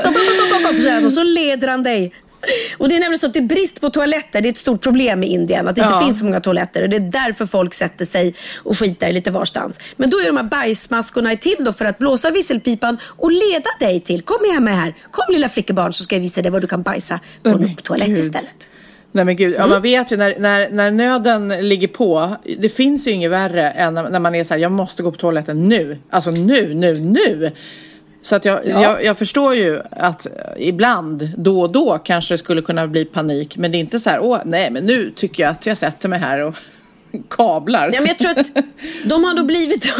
[1.05, 2.13] och så leder han dig.
[2.77, 4.41] Och det är nämligen så att det är brist på toaletter.
[4.41, 5.67] Det är ett stort problem i Indien.
[5.67, 5.99] Att det inte Ja.
[6.05, 6.83] finns så många toaletter.
[6.83, 9.79] Och det är därför folk sätter sig och skitar lite varstans.
[9.95, 13.99] Men då är de här bajsmaskorna till då för att blåsa visselpipan och leda dig
[13.99, 14.21] till.
[14.21, 14.93] Kom med mig här.
[15.11, 18.17] Kom lilla flickebarn så ska jag visa dig var du kan bajsa på en toalett
[18.17, 18.67] istället.
[19.17, 19.61] Nej men gud, Mm.
[19.61, 23.69] ja, man vet ju när, när, när nöden ligger på, det finns ju inget värre
[23.71, 25.97] än när, när man är så här, jag måste gå på toaletten nu.
[26.09, 27.51] Alltså nu, nu, nu.
[28.21, 28.83] Så att jag, Ja.
[28.83, 33.57] jag, jag förstår ju att ibland, då och då, kanske det skulle kunna bli panik.
[33.57, 36.09] Men det är inte så här, åh nej men nu tycker jag att jag sätter
[36.09, 36.55] mig här och
[37.29, 37.91] kablar.
[37.93, 38.51] Ja, men jag tror att
[39.03, 39.85] de har då blivit...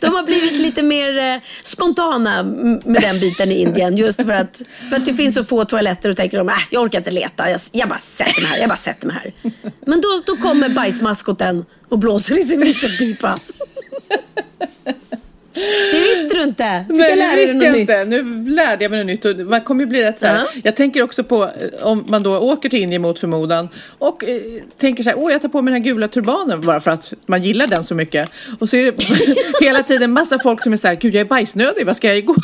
[0.00, 2.42] De har blivit lite mer eh, spontana
[2.84, 3.96] med den biten i Indien.
[3.96, 6.82] Just för att, för att det finns så få toaletter och tänker de, äh, jag
[6.82, 7.50] orkar inte leta.
[7.50, 9.52] Jag, jag bara sätter mig här, jag bara sätter mig här.
[9.86, 13.38] Men då, då kommer bajsmaskoten och blåser i sin visselpipa.
[15.92, 16.84] Det visste du inte.
[16.88, 18.08] Fick jag Nej, lära det dig något jag nytt?
[18.46, 19.24] Nu lärde jag mig något nytt.
[19.24, 20.36] Och man kommer ju bli rätt så här.
[20.38, 20.46] Ja.
[20.64, 21.50] Jag tänker också på eh,
[21.86, 24.40] om man då åker till Indien mot förmodan och eh,
[24.78, 27.14] tänker så här, åh jag tar på mig den här gula turbanen bara för att
[27.26, 28.30] man gillar den så mycket.
[28.60, 29.04] Och så är det
[29.66, 32.24] hela tiden massa folk som är så här, gud jag är bajsnödig, vad ska jag
[32.24, 32.34] gå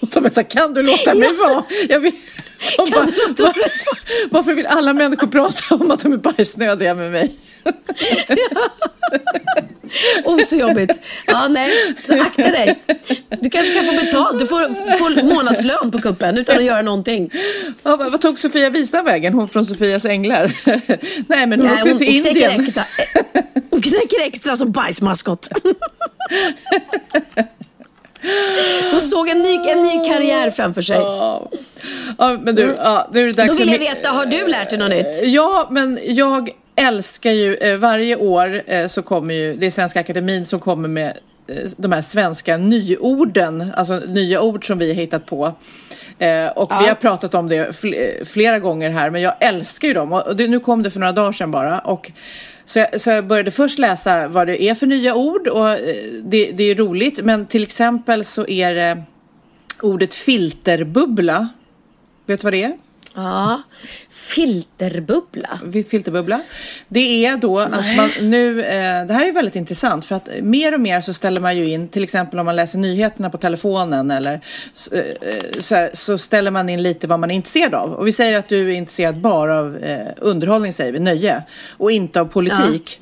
[0.00, 1.64] Och de är så här, kan du låta mig vara?
[1.88, 2.12] Jag vill,
[2.92, 3.04] bara,
[3.38, 3.52] "Va-
[4.30, 7.32] varför vill alla människor prata om att de är bajsnödiga med mig?
[10.24, 10.90] Åh, så jobbigt.
[11.26, 11.94] Ja, nej.
[12.00, 12.78] Så akta dig.
[13.40, 14.38] Du kanske kan få betalt.
[14.38, 17.30] Du får, får månadslön på kuppen utan att göra någonting.
[17.82, 19.34] Ja, vad, tog Sofia Wistam vägen?
[19.34, 20.52] Hon från Sofias Änglar?
[21.28, 22.60] Nej, men hon Nej, åkte hon, till hon, Indien.
[22.60, 22.84] extra,
[23.70, 25.48] hon knäcker extra som bajsmaskot.
[28.90, 30.96] Hon såg en ny, en ny karriär framför sig.
[30.96, 31.50] Ja,
[32.18, 34.70] Ja, men du, ja, nu är det dags Då vill jag veta, har du lärt
[34.70, 35.20] dig något nytt?
[35.22, 40.00] Ja, men jag älskar ju, eh, varje år eh, så kommer ju, det är Svenska
[40.00, 44.94] Akademin som kommer med eh, de här svenska nyorden, alltså nya ord som vi har
[44.94, 45.44] hittat på.
[46.18, 49.94] Eh, och vi har pratat om det fl- flera gånger här, men jag älskar ju
[49.94, 50.12] dem.
[50.12, 51.78] Och det, nu kom det för några dagar sedan bara.
[51.78, 52.10] Och
[52.64, 55.78] så jag, så jag började först läsa vad det är för nya ord och
[56.22, 57.24] det, det är roligt.
[57.24, 59.02] Men till exempel så är det
[59.82, 61.48] ordet filterbubbla.
[62.26, 62.72] Vet du vad det är?
[63.14, 63.62] Ja.
[64.10, 65.60] Filterbubbla.
[65.90, 66.40] filterbubbla.
[66.88, 70.74] Det är då att man nu, eh, det här är väldigt intressant för att mer
[70.74, 74.10] och mer så ställer man ju in, till exempel om man läser nyheterna på telefonen
[74.10, 74.40] eller
[74.72, 75.02] så, eh,
[75.58, 77.92] så, så ställer man in lite vad man är intresserad av.
[77.92, 81.92] Och vi säger att du är intresserad bara av eh, underhållning, säger vi, nöje, och
[81.92, 83.00] inte av politik.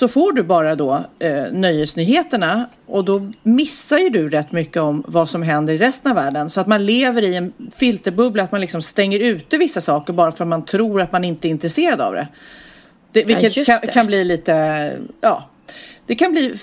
[0.00, 5.04] Så får du bara då eh, nöjesnyheterna och då missar ju du rätt mycket om
[5.06, 6.50] vad som händer i resten av världen.
[6.50, 10.32] Så att man lever i en filterbubbla, att man liksom stänger ute vissa saker bara
[10.32, 12.28] för att man tror att man inte är intresserad av det.
[13.12, 15.48] det vilket just kan, kan bli lite, ja,
[16.06, 16.54] det kan bli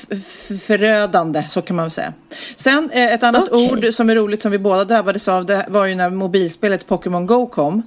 [0.68, 2.14] förödande, så kan man väl säga.
[2.56, 3.72] Sen eh, ett annat Okej.
[3.72, 7.26] ord som är roligt som vi båda drabbades av, det var ju när mobilspelet Pokémon
[7.26, 7.84] Go kom.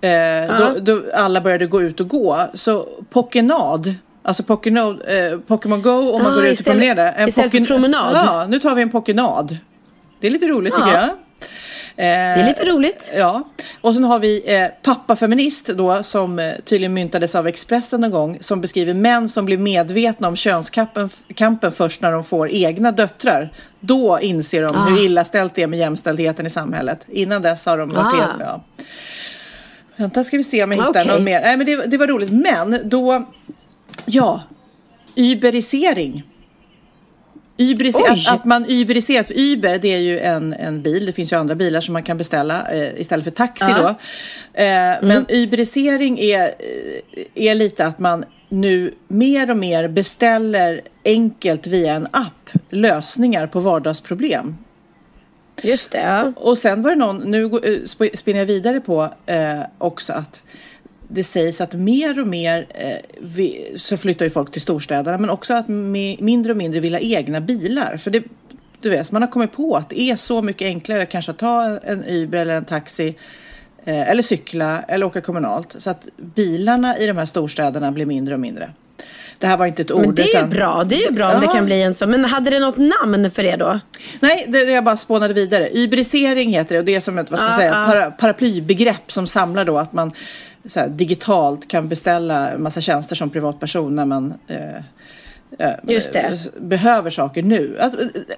[0.00, 2.46] Eh, då, då alla började gå ut och gå.
[2.54, 3.94] Så Pokénad,
[4.28, 7.12] alltså Pokémon, eh, Pokémon Go om man Ah, går ut och promenerar.
[7.16, 8.12] En istället för promenad.
[8.14, 9.56] Ja, nu tar vi en Pokénad.
[10.20, 11.00] Det är lite roligt tycker Ja.
[11.00, 11.08] jag.
[11.96, 13.10] Det är lite roligt.
[13.14, 13.42] Ja,
[13.80, 18.36] och sen har vi eh, pappafeminist då som eh, tydligen myntades av Expressen någon gång
[18.40, 23.52] som beskriver män som blir medvetna om könskampen kampen först när de får egna döttrar.
[23.80, 24.84] Då inser de Ah.
[24.84, 27.00] hur illa ställt det är med jämställdheten i samhället.
[27.08, 28.16] Innan dess har de varit Ah.
[28.16, 28.40] helt...
[28.40, 28.64] Ja.
[29.96, 31.06] Vänta ska vi se om jag hittar Okej.
[31.06, 31.40] något mer.
[31.40, 32.30] Nej men det, det var roligt.
[32.32, 33.24] Men då,
[34.06, 34.42] ja,
[35.16, 36.22] uberisering.
[37.60, 37.92] Oj.
[38.08, 41.36] att, att man uberiserat, för Uber det är ju en, en bil, det finns ju
[41.36, 43.78] andra bilar som man kan beställa eh, istället för taxi Ja.
[43.78, 43.88] då.
[44.62, 51.66] Eh, Men uberisering är, eh, är lite att man nu mer och mer beställer enkelt
[51.66, 54.56] via en app lösningar på vardagsproblem.
[55.62, 55.98] Just det.
[56.02, 56.32] Ja.
[56.36, 57.48] Och sen var det någon, nu eh,
[57.82, 60.42] sp- spinner jag vidare på eh, också att
[61.08, 65.30] det sägs att mer och mer eh, vi, så flyttar ju folk till storstäderna men
[65.30, 67.96] också att mindre och mindre vill ha egna bilar.
[67.96, 68.22] För det,
[68.80, 71.78] du vet, man har kommit på att det är så mycket enklare kanske att ta
[71.78, 73.08] en Uber eller en taxi
[73.84, 75.76] eh, eller cykla eller åka kommunalt.
[75.78, 78.72] Så att bilarna i de här storstäderna blir mindre och mindre.
[79.38, 80.06] Det här var inte ett ord.
[80.06, 80.84] Men det är ju utan- bra.
[80.84, 81.52] Det är ju bra om det Ja.
[81.52, 82.06] kan bli en så.
[82.06, 83.80] Men hade det något namn för det då?
[84.20, 85.68] Nej, det, det jag bara spånade vidare.
[85.74, 87.86] Uberisering heter det och det är som ett vad ska Ah, säga, ah.
[87.86, 90.12] para, paraplybegrepp som samlar då att man
[90.76, 94.76] här, digitalt kan beställa en massa tjänster som privatperson när man eh,
[95.66, 96.52] eh, det.
[96.60, 97.76] behöver saker nu.
[97.80, 97.88] Eh,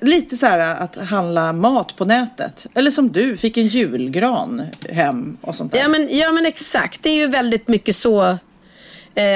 [0.00, 2.66] lite så här att handla mat på nätet.
[2.74, 5.78] Eller som du, fick en julgran hem och sånt där.
[5.78, 7.02] Ja men, ja men exakt.
[7.02, 8.38] Det är ju väldigt mycket så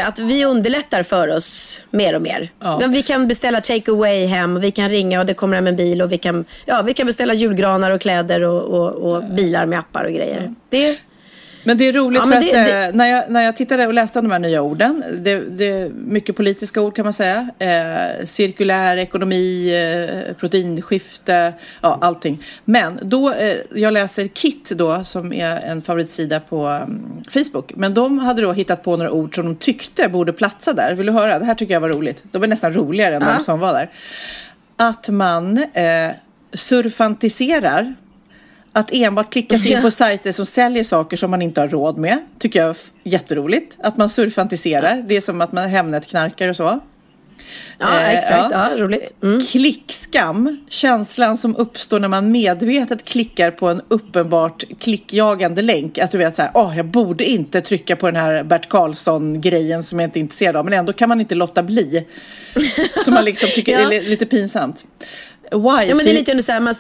[0.07, 2.49] att vi underlättar för oss mer och mer.
[2.61, 2.79] Ja.
[2.79, 5.77] Men vi kan beställa take away hem, vi kan ringa och det kommer hem en
[5.77, 9.67] bil och vi kan, ja, vi kan beställa julgranar och kläder och, och, och bilar
[9.67, 10.55] med appar och grejer.
[10.71, 10.99] Det,
[11.65, 13.57] Men det är roligt Ja, för men att det- det- eh, när, jag, när jag
[13.57, 17.05] tittade och läste om de här nya orden, det, det är mycket politiska ord kan
[17.07, 19.75] man säga, eh, cirkulär ekonomi,
[20.29, 22.43] eh, proteinskifte, ja allting.
[22.65, 27.01] Men då, eh, jag läser KIT då som är en favoritsida på mm,
[27.31, 30.95] Facebook, men de hade då hittat på några ord som de tyckte borde platsa där.
[30.95, 31.39] Vill du höra?
[31.39, 32.25] Det här tycker jag var roligt.
[32.33, 33.91] De är nästan roligare än de som var där.
[34.77, 36.11] Att man eh,
[36.53, 37.95] surfantiserar
[38.75, 41.99] att enbart klicka sig in på sajter som säljer saker som man inte har råd
[41.99, 43.77] med tycker jag är jätteroligt.
[43.83, 45.05] Att man surfantiserar.
[45.09, 46.81] Det är som att man Hemnet-knarkar och så.
[47.79, 48.69] ja Eh, exakt, ja.
[48.77, 48.85] ja.
[48.85, 49.15] roligt.
[49.23, 49.41] Mm.
[49.41, 55.99] Klickskam, känslan som uppstår när man medvetet klickar på en uppenbart klickjagande länk.
[55.99, 59.83] Att du vet så här, åh, jag borde inte trycka på den här Bert Karlsson-grejen
[59.83, 62.07] som jag inte är intresserad av, men ändå kan man inte låta bli.
[63.05, 63.81] Som man liksom tycker Ja.
[63.81, 64.85] är li- lite pinsamt.
[65.43, 65.89] Wifi.
[65.89, 66.75] Ja men det är lite under så här, man,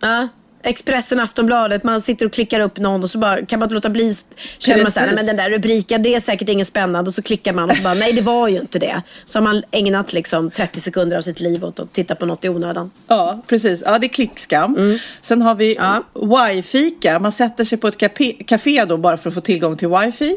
[0.00, 0.28] ja.
[0.66, 3.88] Expressen, Aftonbladet, man sitter och klickar upp någon och så bara, kan man inte låta
[3.90, 4.14] bli.
[4.58, 7.08] Känner man såhär, nej, men den där rubriken, det är säkert inget spännande.
[7.08, 9.02] Och så klickar man och så bara, nej det var ju inte det.
[9.24, 12.44] Så har man ägnat liksom 30 sekunder av sitt liv åt att titta på något
[12.44, 12.90] i onödan.
[13.08, 13.82] Ja, precis.
[13.86, 14.76] Ja, det är klickskam.
[14.76, 14.98] Mm.
[15.20, 15.76] Sen har vi
[16.14, 17.18] wifi-fika.
[17.18, 17.98] Man sätter sig på ett
[18.46, 20.36] café, då bara för att få tillgång till wifi.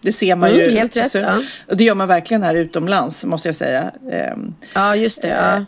[0.00, 0.70] Det ser man Mm, ju.
[0.70, 1.42] helt rätt, Så, ja.
[1.68, 3.90] och Det gör man verkligen här utomlands, måste jag säga.
[4.12, 5.28] Ehm, Ja, just det.
[5.28, 5.64] Ja.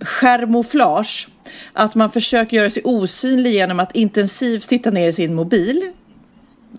[0.00, 1.28] Skärmoflage.
[1.72, 5.92] Att man försöker göra sig osynlig genom att intensivt titta ner i sin mobil.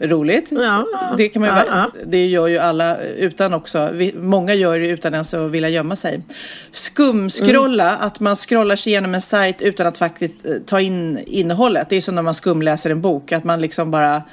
[0.01, 0.51] Roligt.
[0.51, 0.85] Ja,
[1.17, 1.91] Det, kan man ja, ja.
[2.05, 3.89] det gör ju alla utan också.
[3.93, 6.21] Vi, många gör det utan ens att vilja gömma sig.
[6.71, 8.07] Skumskrolla, Mm.
[8.07, 11.89] att man scrollar sig igenom en sajt utan att faktiskt eh, ta in innehållet.
[11.89, 13.31] Det är som när man skumläser en bok.
[13.31, 14.23] Att man liksom bara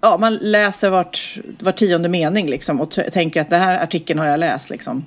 [0.00, 4.26] Ja, man läser vart, var tionde mening liksom och tänker att den här artikeln har
[4.26, 5.06] jag läst liksom.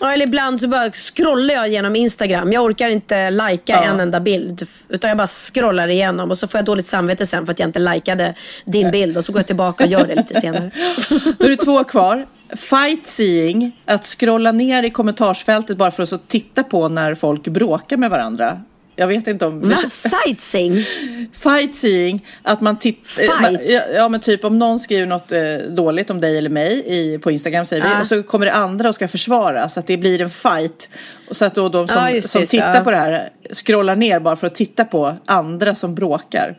[0.00, 2.52] Ja, eller ibland så bara scrollar jag genom Instagram.
[2.52, 3.84] Jag orkar inte lajka Ja.
[3.84, 4.66] en enda bild.
[4.88, 7.68] Utan jag bara scrollar igenom och så får jag dåligt samvete sen för att jag
[7.68, 8.34] inte likade
[8.64, 9.16] din bild.
[9.16, 10.70] Och så går jag tillbaka och gör det lite senare.
[11.38, 12.26] Då är det två kvar.
[12.52, 17.96] Sightseeing, att scrolla ner i kommentarsfältet bara för att så titta på när folk bråkar
[17.96, 18.60] med varandra.
[18.98, 19.68] Jag vet inte om...
[19.68, 19.76] Va?
[19.76, 20.84] Sightseeing?
[21.32, 23.42] Sightseeing, att man tittar...
[23.42, 23.60] Fight?
[23.70, 27.18] Ja, ja, men typ om någon skriver något eh, dåligt om dig eller mig i,
[27.18, 27.88] på Instagram säger vi.
[27.88, 28.00] Ja.
[28.00, 30.88] Och så kommer det andra och ska försvara så att det blir en fight.
[31.30, 32.80] Och så att då de som, Ja, just som just tittar ja.
[32.80, 36.56] på det här scrollar ner bara för att titta på andra som bråkar.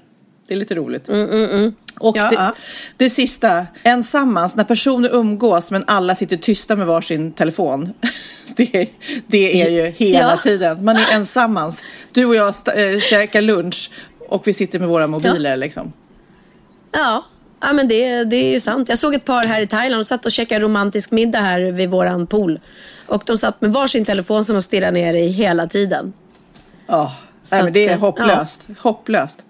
[0.49, 1.07] Det är lite roligt.
[1.09, 2.53] Och Mm, Ja, det, ja.
[2.97, 7.93] det sista, ensammans, när personer umgås men alla sitter tysta med varsin telefon.
[8.55, 8.87] Det, är-
[9.27, 10.37] det är ju hela Ja.
[10.37, 10.83] tiden.
[10.85, 11.83] Man är ensammans.
[12.11, 13.91] Du och jag äh, käkar lunch
[14.29, 15.93] och vi sitter med våra mobiler liksom.
[16.91, 17.25] Ja.
[17.61, 18.89] Ja, men det, det är ju sant.
[18.89, 21.89] Jag såg ett par här i Thailand och satt och käkade romantisk middag här vid
[21.89, 22.59] våran pool.
[23.07, 26.13] Och de satt med varsin telefon som de stirrade ner i hela tiden.
[26.87, 28.67] Ja, Så nej, men det är eh, hopplöst.
[28.79, 29.43] Hopplöst.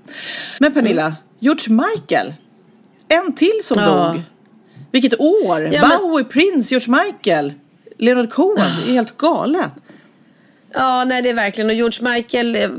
[0.59, 2.33] Men Pernilla, George Michael.
[3.07, 3.85] En till som Ja.
[4.13, 4.21] dog.
[4.91, 5.61] Vilket år!
[5.73, 7.53] Ja, men- Bowie, Prince, George Michael,
[7.97, 8.65] Leonard Cohen.
[8.85, 9.71] Det är helt galet.
[10.73, 11.69] Ja, nej det är verkligen.
[11.69, 12.69] Och George Michael, eh,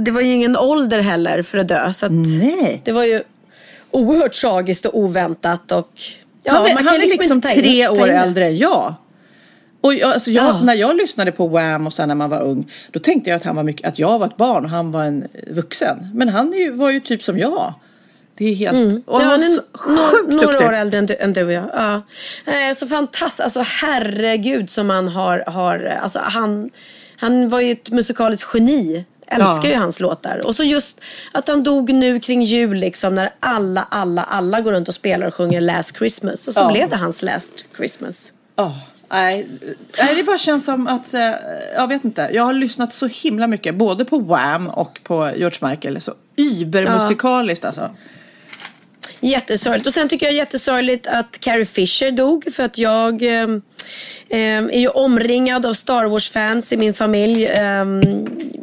[0.00, 1.92] det var ju ingen ålder heller för att dö.
[1.92, 2.82] Så att Nej.
[2.84, 3.22] Det var ju
[3.90, 5.72] oerhört tragiskt och oväntat.
[5.72, 5.90] Och,
[6.42, 8.94] ja, han är, man kan han är liksom liksom tre år äldre än jag.
[9.80, 10.60] Och jag, alltså jag, Ja.
[10.62, 13.44] när jag lyssnade på Wham och sen när man var ung, då tänkte jag att,
[13.44, 16.08] han var mycket, att jag var ett barn och han var en vuxen.
[16.14, 17.74] Men han ju, var ju typ som jag.
[18.38, 18.72] Det är helt...
[18.72, 19.02] Och Mm.
[19.06, 20.66] Ja, han är sjukt några duktig.
[20.68, 21.70] år äldre än du, än du och jag.
[21.74, 22.02] Ja.
[22.46, 23.40] Eh, Så fantastiskt.
[23.40, 25.44] Alltså herregud som han har...
[25.46, 26.70] har alltså, han,
[27.16, 29.04] han var ju ett musikaliskt geni.
[29.26, 29.68] Älskar Ja.
[29.68, 30.46] ju hans låtar.
[30.46, 30.96] Och så just
[31.32, 35.26] att han dog nu kring jul liksom när alla, alla, alla går runt och spelar
[35.26, 36.48] och sjunger Last Christmas.
[36.48, 36.72] Och så Ja.
[36.72, 38.32] blev det hans Last Christmas.
[38.56, 38.78] Ja,
[39.98, 41.30] nej, det bara känns som att, eh,
[41.74, 45.68] jag vet inte, jag har lyssnat så himla mycket, både på Wham och på George
[45.70, 47.90] Michael, så übermusikaliskt alltså.
[49.20, 49.86] Jättesorgligt.
[49.86, 53.48] Och sen tycker jag jättesorgligt att Carrie Fisher dog för att jag eh,
[54.28, 57.44] är ju omringad av Star Wars-fans i min familj.
[57.44, 57.84] Eh,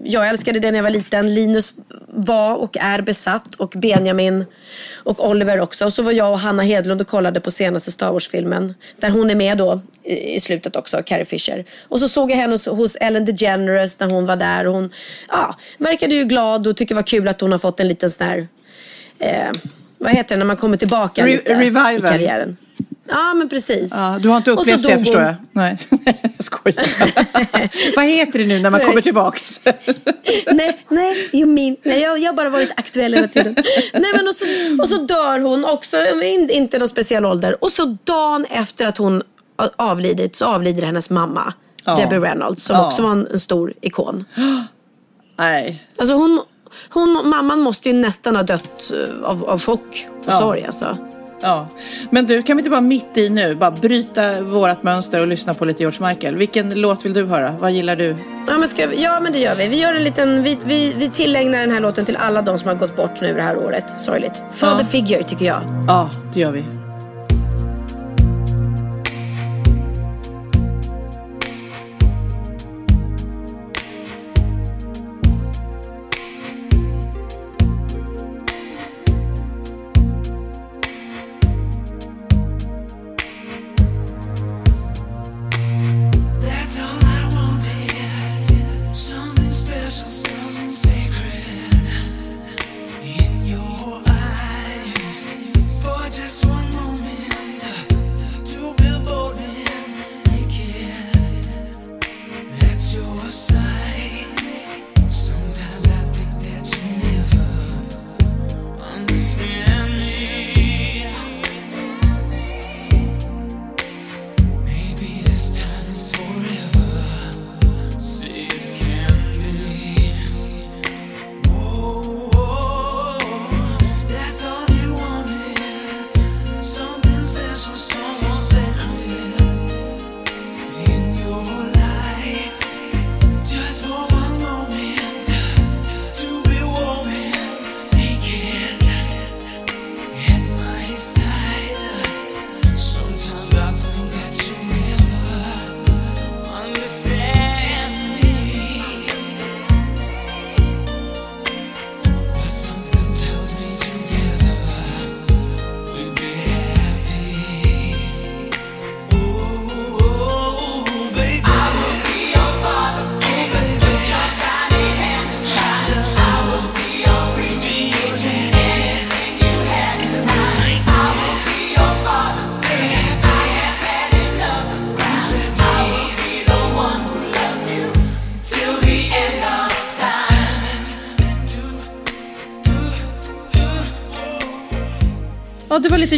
[0.04, 1.34] jag älskade det när jag var liten.
[1.34, 1.74] Linus
[2.08, 4.46] var och är besatt och Benjamin
[4.94, 5.86] och Oliver också.
[5.86, 9.30] Och så var jag och Hanna Hedlund och kollade på senaste Star Wars-filmen där hon
[9.30, 11.66] är med då i, slutet också, Carrie Fisher.
[11.88, 14.92] Och så såg jag henne hos, Ellen DeGeneres när hon var där hon
[15.30, 18.10] ja, verkade ju glad och tycker det var kul att hon har fått en liten
[18.10, 18.48] sån här
[19.20, 19.52] eh,
[19.98, 21.96] vad heter det när man kommer tillbaka Re- lite revival.
[21.98, 22.58] i karriären.
[23.10, 23.92] Ja men precis.
[23.94, 25.36] Ja, du har inte upplevt det förstår jag.
[25.52, 26.86] Nej, jag skojar.
[27.96, 29.40] Vad heter det nu när man kommer tillbaka?
[30.52, 33.56] nej, nej, you mean, nej jag, jag har bara varit aktuell hela tiden.
[33.94, 34.46] nej men och så,
[34.82, 37.64] och så dör hon också, in, inte någon speciell ålder.
[37.64, 39.22] Och så dagen efter att hon
[39.76, 41.54] avlidit så avlider hennes mamma.
[41.86, 41.96] Ja.
[41.96, 42.86] Debbie Reynolds som Ja.
[42.88, 44.26] också var en, en stor ikon.
[45.38, 45.84] Nej.
[45.98, 46.42] Alltså hon,
[46.90, 50.32] hon, mamman måste ju nästan ha dött eh, av, av chock och Ja.
[50.32, 50.98] sorg alltså.
[51.42, 51.68] Ja.
[52.10, 55.54] Men du, kan vi inte bara mitt i nu bara bryta vårt mönster och lyssna
[55.54, 56.36] på lite George Michael?
[56.36, 57.56] Vilken låt vill du höra?
[57.60, 58.16] Vad gillar du?
[58.48, 59.68] Ja men, vi, ja men det gör vi.
[59.68, 62.68] Vi, gör en liten, vi, vi, vi tillägnar den här låten till alla de som
[62.68, 63.86] har gått bort nu det här året.
[63.98, 64.42] Sorgligt.
[64.56, 64.86] Father Ja.
[64.86, 65.62] Figure tycker jag.
[65.88, 66.87] Ja, det gör vi.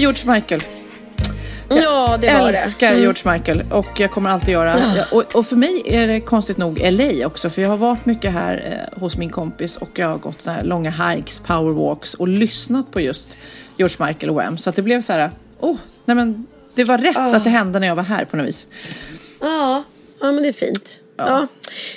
[0.10, 0.62] George Michael.
[1.70, 2.58] Ja, det var det.
[2.58, 3.02] älskar Mm.
[3.02, 4.76] George Michael och jag kommer alltid göra.
[4.98, 8.06] Ja, Och, och för mig är det konstigt nog LA också för jag har varit
[8.06, 12.28] mycket här eh, hos min kompis och jag har gått här långa hikes, powerwalks och
[12.28, 13.38] lyssnat på just
[13.78, 14.58] George Michael och Wham.
[14.58, 17.36] Så att det blev så här, åh, nej men det var rätt Ah.
[17.36, 18.68] att det hände när jag var här på något vis.
[19.42, 19.84] Ja,
[20.22, 21.00] ja men det är fint.
[21.18, 21.48] Ja.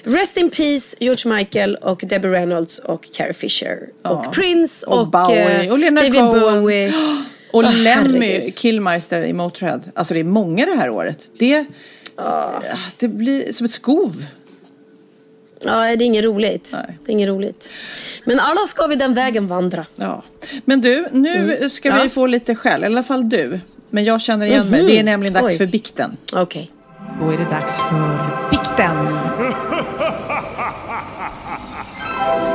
[0.05, 3.79] Rest in peace George Michael och Debbie Reynolds och Carrie Fisher.
[4.05, 6.61] Och Prince och, Och Bowie eh, och Leonard David Cohen.
[6.63, 6.93] Bowie.
[7.53, 8.55] Och Åh, Lemmy herregud.
[8.57, 9.81] Killmeister i Motörhead.
[9.95, 11.31] Alltså det är många det här året.
[11.39, 11.65] Det,
[12.99, 14.25] det blir som ett skov.
[15.65, 16.71] Ja, det är inget roligt.
[17.05, 17.69] Det är inget roligt.
[18.25, 19.87] Men alla ska vi den vägen vandra.
[19.97, 20.23] Ja.
[20.65, 21.99] Men du, nu ska Mm.
[21.99, 22.05] Ja.
[22.05, 22.83] vi få lite skäll.
[22.83, 23.61] I alla fall du.
[23.91, 24.81] Men jag känner igen mig.
[24.81, 24.89] Mhm.
[24.91, 25.59] Det är nämligen dags Oj.
[25.59, 26.17] för bikten.
[26.33, 26.71] Okej.
[27.21, 28.97] Då är det dags för bikten.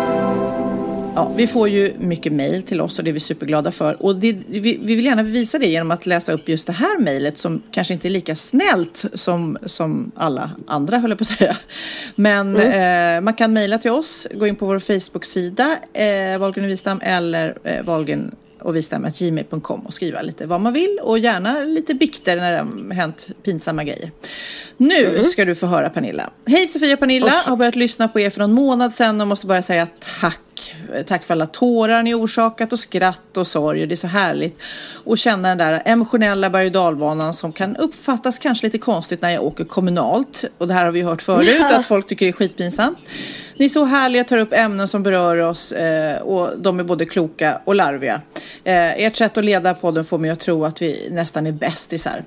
[1.17, 4.03] Ja, vi får ju mycket mejl till oss och det är vi superglada för.
[4.03, 6.99] Och det, vi, vi vill gärna visa det genom att läsa upp just det här
[6.99, 11.37] mejlet som kanske inte är lika snällt som, som alla andra, höll jag på att
[11.37, 11.57] säga.
[12.15, 16.71] Men eh, man kan mejla till oss, gå in på vår Facebook-sida, eh, Wahlgren och
[16.71, 18.75] Wistam eller eh, Wahlgren och
[19.19, 23.27] gmail.com och skriva lite vad man vill och gärna lite bikter när det har hänt
[23.43, 24.11] pinsamma grejer.
[24.77, 26.29] Nu ska du få höra Pernilla.
[26.45, 29.47] Hej Sofia och Pernilla, har börjat lyssna på er för någon månad sedan och måste
[29.47, 29.87] bara säga
[30.21, 30.39] tack.
[31.05, 33.87] Tack för alla tårar ni orsakat och skratt och sorg.
[33.87, 34.61] Det är så härligt
[35.05, 39.29] att känna den där emotionella berg och dalbanan som kan uppfattas kanske lite konstigt när
[39.29, 40.45] jag åker kommunalt.
[40.57, 42.97] Och det här har vi hört förut, att folk tycker det är skitpinsamt.
[43.55, 47.05] Ni är så härliga, tar upp ämnen som berör oss eh, och de är både
[47.05, 48.21] kloka och larviga.
[48.63, 52.23] Eh, ert sätt att leda podden får mig att tro att vi nästan är bästisar.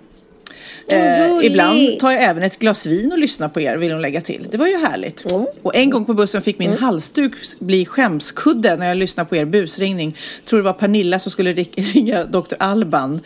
[0.88, 4.20] Eh, ibland tar jag även ett glas vin och lyssnar på er, vill hon lägga
[4.20, 4.46] till.
[4.50, 5.24] Det var ju härligt.
[5.62, 9.44] Och en gång på bussen fick min halsduk bli skämskudde när jag lyssnade på er
[9.44, 10.16] busringning.
[10.44, 12.54] Tror det var Pernilla som skulle ri- ringa Dr.
[12.58, 13.20] Alban.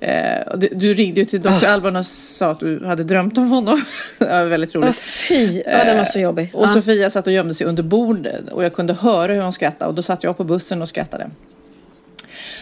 [0.00, 0.12] Eh,
[0.56, 1.66] du, du ringde ju till Dr.
[1.66, 3.82] Alban och sa att du hade drömt om honom.
[4.18, 4.88] det var väldigt roligt.
[4.88, 4.94] Åh,
[5.28, 5.62] fy.
[5.66, 6.50] Ja, den var så jobbig.
[6.54, 6.68] Och Ja.
[6.68, 9.94] Sofia satt och gömde sig under bordet och jag kunde höra hur hon skrattade och
[9.94, 11.30] då satt jag på bussen och skrattade.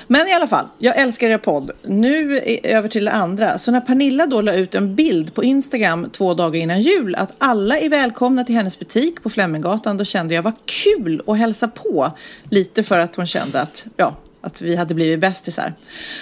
[0.07, 1.71] Men i alla fall, jag älskar er podd.
[1.83, 3.59] Nu över till det andra.
[3.59, 7.35] Så när Pernilla då la ut en bild på Instagram två dagar innan jul att
[7.39, 10.55] alla är välkomna till hennes butik på Fleminggatan, då kände jag vad
[10.85, 12.13] kul att hälsa på.
[12.51, 15.75] Lite för att hon kände att, ja, att vi hade blivit bästisar.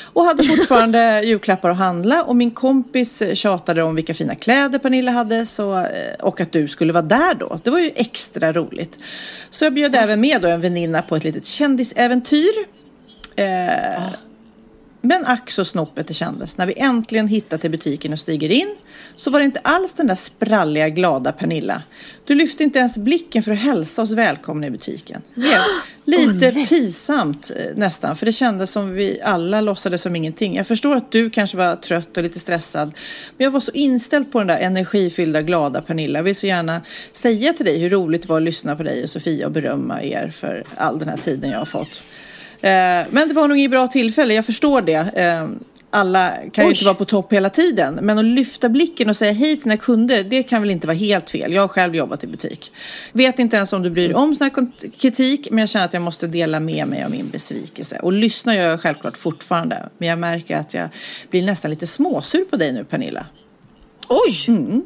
[0.03, 5.11] Och hade fortfarande julklappar att handla och min kompis tjatade om vilka fina kläder Pernilla
[5.11, 7.61] hade så, eh, och att du skulle vara där då.
[7.65, 8.99] Det var ju extra roligt.
[9.51, 12.74] Så jag bjöd även med då en väninna på ett litet kändisäventyr.
[13.37, 14.15] Eh,
[15.05, 16.59] men ack så snopet det kändes.
[16.59, 18.75] När vi äntligen hittade till butiken och stiger in
[19.17, 21.83] så var det inte alls den där spralliga, glada Pernilla.
[22.25, 25.23] Du lyfte inte ens blicken för att hälsa oss välkomna i butiken.
[25.35, 25.61] Det blev
[26.05, 30.57] lite pinsamt eh, nästan, för det kändes som vi alla låtsades som ingenting.
[30.57, 32.95] Jag förstår att du kanske var trött och lite stressad,
[33.37, 36.19] men jag var så inställd på den där energifyllda, glada Pernilla.
[36.19, 36.81] Jag vill så gärna
[37.13, 40.03] säga till dig hur roligt det var att lyssna på dig och Sofia och berömma
[40.03, 42.03] er för all den här tiden jag har fått.
[42.65, 44.95] Eh, Men det var nog inget bra tillfälle, jag förstår det.
[44.95, 45.49] Eh,
[45.97, 46.75] Alla kan ju Oj.
[46.75, 47.95] inte vara på topp hela tiden.
[48.03, 50.97] Men att lyfta blicken och säga hej till sina kunder, det kan väl inte vara
[50.97, 51.53] helt fel.
[51.53, 52.73] Jag har själv jobbat i butik.
[53.13, 54.67] Vet inte ens om du bryr dig om sån här
[54.99, 57.99] kritik, men jag känner att jag måste dela med mig av min besvikelse.
[58.03, 59.89] Och lyssna gör jag självklart fortfarande.
[59.99, 60.89] Men jag märker att jag
[61.31, 63.27] blir nästan lite småsur på dig nu, Pernilla.
[64.09, 64.45] Oj!
[64.49, 64.83] Mm.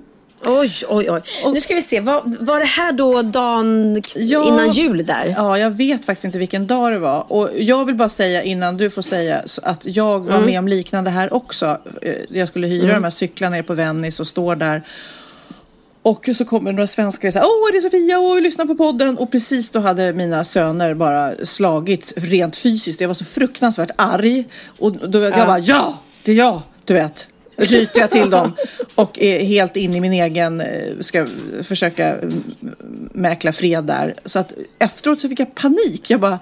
[0.47, 1.20] Oj, oj, oj.
[1.52, 2.01] Nu ska vi se.
[2.01, 5.35] Var, var det här då dagen k- innan jul där?
[5.36, 7.32] Ja, jag vet faktiskt inte vilken dag det var.
[7.32, 10.47] Och jag vill bara säga innan du får säga att jag var Mm.
[10.47, 11.78] med om liknande här också.
[12.02, 12.94] Eh, Jag skulle hyra Mm.
[12.94, 14.82] de här cyklarna nere på Venice och står där.
[16.02, 18.74] Och så kommer några svenskar och säger Åh, det är Sofia, åh, vi lyssnar på
[18.74, 19.19] podden.
[19.19, 23.01] Och precis då hade mina söner bara slagits rent fysiskt.
[23.01, 24.44] Jag var så fruktansvärt arg.
[24.78, 25.47] Och då jag Ja.
[25.47, 27.27] bara, ja, det är jag, du vet.
[27.59, 28.53] Ryter jag till dem
[28.95, 31.27] och är helt in i min egen, eh, ska
[31.63, 32.43] försöka mm,
[33.13, 34.15] mäkla fred där.
[34.25, 36.11] Så att efteråt så fick jag panik.
[36.11, 36.39] Jag bara,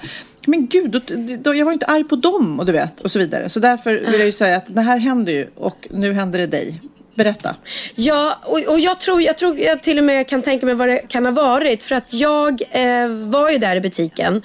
[0.46, 1.02] men gud,
[1.44, 3.48] jag var ju inte arg på dem och du vet och så vidare.
[3.48, 6.46] Så därför vill jag ju säga att det här händer ju och nu händer det
[6.46, 6.80] dig.
[7.14, 7.56] Berätta.
[7.94, 10.88] Ja, och, och jag, tror, jag tror jag till och med kan tänka mig vad
[10.88, 11.82] det kan ha varit.
[11.82, 14.42] För att jag eh, var ju där i butiken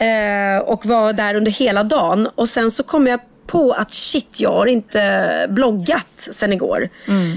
[0.00, 2.28] eh, och var där under hela dagen.
[2.34, 3.20] Och sen så kom jag
[3.52, 6.88] på att shit, jag har inte bloggat sen igår.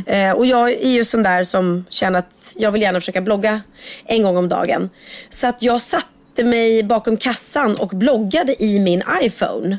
[0.06, 3.62] Eh, och jag är ju sån där som känner att jag vill gärna försöka blogga
[4.06, 4.90] en gång om dagen.
[5.30, 9.78] Så att jag satte mig bakom kassan och bloggade i min iPhone.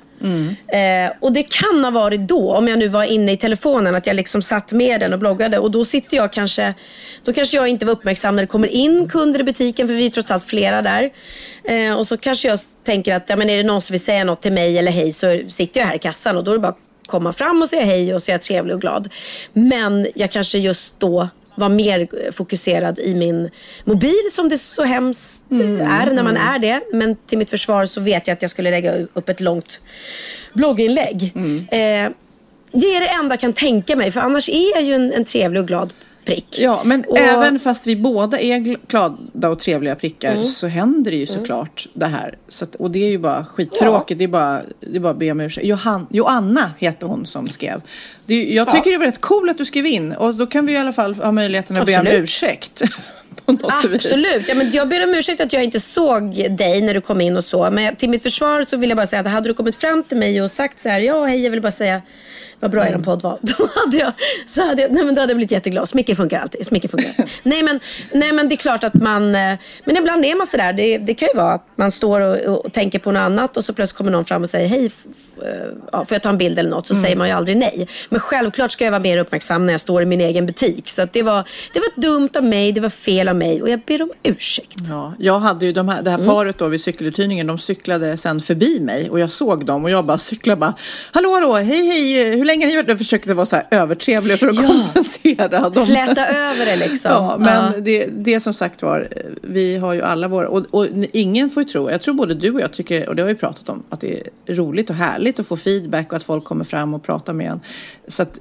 [0.69, 4.07] Eh, och det kan ha varit då, om jag nu var inne i telefonen, att
[4.07, 5.59] jag liksom satt med den och bloggade.
[5.59, 6.75] Och då sitter jag kanske,
[7.25, 10.07] då kanske jag inte var uppmärksam när det kommer in kunder i butiken, för vi
[10.07, 11.11] är trots allt flera där.
[11.65, 14.25] Eh, och så kanske jag tänker att, ja men är det någon som vill säga
[14.25, 16.61] något till mig eller hej så sitter jag här i kassan och då är det
[16.61, 19.13] bara att komma fram och säga hej och säga trevlig och glad.
[19.53, 23.51] Men jag kanske just då var mer fokuserad i min
[23.85, 26.81] mobil som det så hemskt är när man är det.
[26.93, 29.81] Men till mitt försvar så vet jag att jag skulle lägga upp ett långt
[30.53, 31.33] blogginlägg.
[31.71, 32.11] Eh,
[32.73, 35.25] det är det enda jag kan tänka mig för annars är jag ju en, en
[35.25, 35.93] trevlig och glad
[36.27, 36.59] prick.
[36.59, 40.45] Ja, men Och- även fast vi båda är gl- glada och trevliga prickar Mm.
[40.45, 42.39] så händer det ju såklart det här.
[42.49, 44.19] Så att, och det är ju bara skittråkigt.
[44.19, 45.67] Det, är bara, det är bara att be om ursäkt.
[45.67, 47.81] Johan, Joanna heter hon som skrev.
[48.27, 50.73] Det, jag tycker det var rätt coolt att du skrev in och då kan vi
[50.73, 52.23] i alla fall ha möjligheten att be om Absolut.
[52.23, 52.83] ursäkt.
[53.63, 54.49] Absolut.
[54.49, 57.37] Ja, men jag ber om ursäkt att jag inte såg dig när du kom in
[57.37, 57.71] och så.
[57.71, 60.17] Men till mitt försvar så vill jag bara säga att hade du kommit fram till
[60.17, 62.03] mig och sagt så här, ja hej jag vill bara säga
[62.61, 63.01] vad bra Mm.
[63.01, 63.39] er podd var.
[63.43, 64.13] Då hade jag,
[64.47, 65.89] så hade jag, nej, men då hade jag blivit jätteglad.
[65.89, 66.67] Smicker funkar alltid.
[66.67, 67.13] Smicker funkar.
[67.43, 67.81] nej, men,
[68.13, 69.55] nej men det är klart att man, eh,
[69.85, 70.73] men ibland är man sådär.
[70.73, 73.65] Det, det kan ju vara att man står och, och tänker på något annat och
[73.65, 74.91] så plötsligt kommer någon fram och säger hej,
[75.43, 75.51] eh,
[75.93, 76.87] ja, får jag ta en bild eller något?
[76.87, 77.03] Så Mm.
[77.05, 77.89] säger man ju aldrig nej.
[78.09, 80.89] Men självklart ska jag vara mer uppmärksam när jag står i min egen butik.
[80.89, 83.81] Så det, var, det var dumt av mig, det var fel av mig och jag
[83.81, 84.81] ber om ursäkt.
[84.89, 86.29] Ja, jag hade ju de här, det här Mm.
[86.31, 90.05] paret då vid cykeluthyrningen, de cyklade sen förbi mig och jag såg dem och jag
[90.05, 90.75] bara cyklade bara
[91.13, 92.89] Hallå hallå, hej hej, länge har ni varit?
[92.89, 95.69] Jag försökte vara så här övertrevlig för att kompensera.
[95.69, 97.11] De, Släta över det liksom.
[97.11, 97.81] Ja, men Ja.
[97.81, 99.09] Det, det som sagt var,
[99.43, 102.51] vi har ju alla våra, och, och ingen får ju tro, jag tror både du
[102.51, 105.41] och jag tycker, och det har vi pratat om, att det är roligt och härligt
[105.41, 107.61] att få feedback och att folk kommer fram och pratar med en.
[108.09, 108.39] Så att,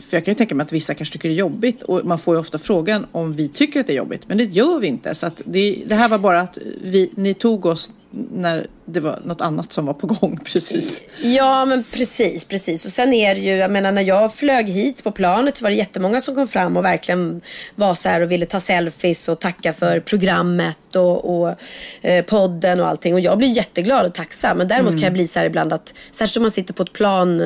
[0.00, 2.18] för jag kan ju tänka mig att vissa kanske tycker det är jobbigt och man
[2.18, 4.86] får ju ofta frågan om vi tycker att det är jobbigt, men det gör vi
[4.86, 5.14] inte.
[5.14, 7.90] Så att det, det här var bara att vi, ni tog oss
[8.32, 11.02] när det var något annat som var på gång precis.
[11.20, 12.84] Ja, men precis, precis.
[12.84, 15.76] Och sen är det ju, jag menar när jag flög hit på planet var det
[15.76, 17.40] jättemånga som kom fram och verkligen
[17.74, 21.54] var så här och ville ta selfies och tacka för programmet och, och
[22.02, 23.14] eh, podden och allting.
[23.14, 24.58] Och jag blir jätteglad och tacksam.
[24.58, 26.92] Men däremot kan jag bli så här ibland att, särskilt om man sitter på ett
[26.92, 27.40] plan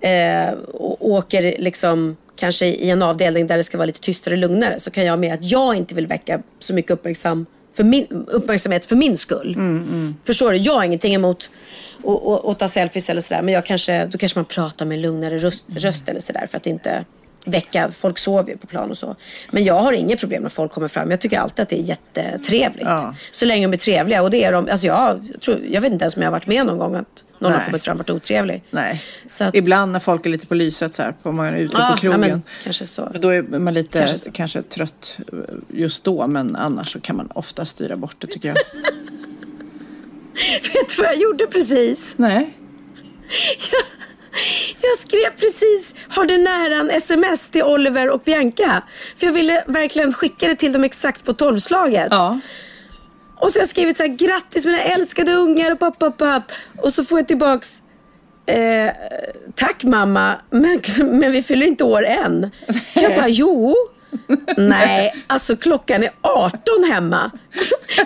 [0.00, 4.38] eh, och åker liksom kanske i en avdelning där det ska vara lite tystare och
[4.38, 7.46] lugnare så kan jag med att jag inte vill väcka så mycket uppmärksam
[7.78, 9.56] för min, uppmärksamhet för min skull.
[10.26, 10.56] Förstår du?
[10.58, 11.50] Jag har ingenting emot
[12.46, 13.42] att- ta selfies eller sådär.
[13.42, 16.66] Men jag kanske, då kanske man pratar med lugnare röst, röst eller sådär för att
[16.66, 17.04] inte
[17.48, 17.90] väcka.
[17.90, 19.16] Folk sover ju på plan och så.
[19.50, 21.10] Men jag har inget problem när folk kommer fram.
[21.10, 22.86] Jag tycker alltid att det är jättetrevligt.
[22.86, 23.14] Ja.
[23.30, 24.22] Så länge de är trevliga.
[24.22, 24.68] Och det är de.
[24.70, 27.24] Alltså jag, tror, jag vet inte ens om jag har varit med någon gång att
[27.38, 27.60] någon Nej.
[27.60, 28.64] har kommit fram och varit otrevlig.
[28.70, 29.02] Nej.
[29.40, 31.90] Att, Ibland när folk är lite på lyset så här, på man är ute Ja,
[31.94, 32.22] på krogen.
[32.22, 33.08] ja, men kanske så.
[33.12, 35.18] Men Då är man lite Kanske kanske, trött
[35.68, 38.56] just då, men annars så kan man ofta styra bort det tycker jag.
[40.74, 42.14] Vet du vad jag gjorde precis?
[42.18, 42.50] Nej.
[43.70, 43.97] Jag
[44.98, 48.82] skrev precis, har du nära en sms till Oliver och Bianca?
[49.16, 52.08] För jag ville verkligen skicka det till dem exakt på tolvslaget.
[52.10, 52.40] Ja.
[53.40, 56.52] Och så har jag skrivit så här, grattis mina älskade ungar och papp, papp, papp.
[56.82, 57.82] Och så får jag tillbaks,
[58.46, 58.92] eh,
[59.54, 60.80] tack mamma, men,
[61.18, 62.50] men vi fyller inte år än.
[62.94, 63.76] Jag bara, jo.
[64.56, 67.30] Nej, alltså klockan är 18 hemma.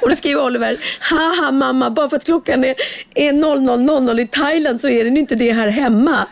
[0.02, 2.74] Och då skriver Oliver, haha mamma, bara för att klockan är,
[3.14, 6.26] är 00.00 i Thailand så är den inte det här hemma.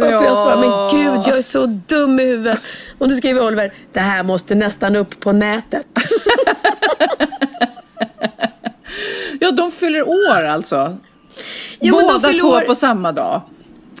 [0.00, 2.62] Och jag svarar, men gud jag är så dum i huvudet.
[2.98, 5.86] Och då skriver Oliver, det här måste nästan upp på nätet.
[9.40, 10.76] ja, de fyller år alltså.
[10.76, 10.96] Ja,
[11.80, 13.40] de Båda två år- på samma dag.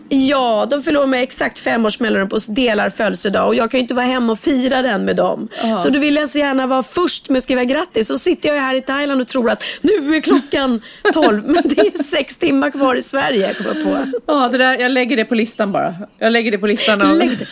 [0.08, 3.78] Ja, de fyller år med exakt fem års mellanrum på delar födelsedag och jag kan
[3.78, 5.48] ju inte vara hemma och fira den med dem.
[5.80, 8.06] Så då vill jag så gärna vara först med att skriva grattis.
[8.08, 10.80] Så sitter jag här i Thailand och tror att nu är klockan
[11.12, 14.06] 12 men det är sex timmar kvar i Sverige kommer jag på.
[14.26, 15.94] Ja, det där, jag lägger det på listan bara.
[16.18, 17.02] Jag lägger det på listan.
[17.02, 17.16] Av...
[17.16, 17.46] Lägg det,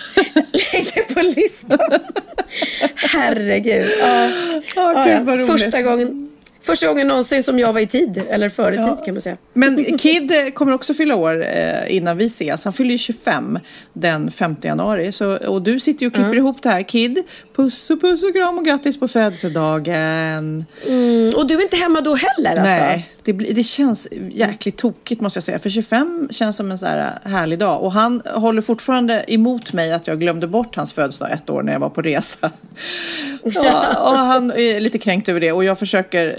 [0.72, 1.78] lägg det på listan.
[2.94, 3.88] Herregud.
[4.00, 4.06] Ja.
[4.06, 4.30] Ja,
[4.76, 5.36] Ja, gud, ja.
[5.36, 5.46] roligt.
[5.46, 6.28] Första gången.
[6.62, 9.36] Första gången någonsin som jag var i tid, eller före tid kan man säga.
[9.52, 12.64] Men Kid eh, kommer också fylla år eh, innan vi ses.
[12.64, 13.58] Han fyller ju 25
[13.92, 15.12] den 5 januari.
[15.12, 16.82] Så, och du sitter ju och klipper ihop det här.
[16.82, 17.22] Kid,
[17.56, 20.64] puss och puss och kram och grattis på födelsedagen.
[20.86, 22.62] Mm, och du är inte hemma då heller alltså?
[22.62, 25.58] Nej, det, det känns jäkligt tokigt måste jag säga.
[25.58, 27.82] För 25 känns som en sån här härlig dag.
[27.82, 31.72] Och han håller fortfarande emot mig att jag glömde bort hans födelsedag ett år när
[31.72, 32.50] jag var på resa.
[33.44, 35.52] Ja, och han är lite kränkt över det.
[35.52, 36.34] Och jag försöker eh,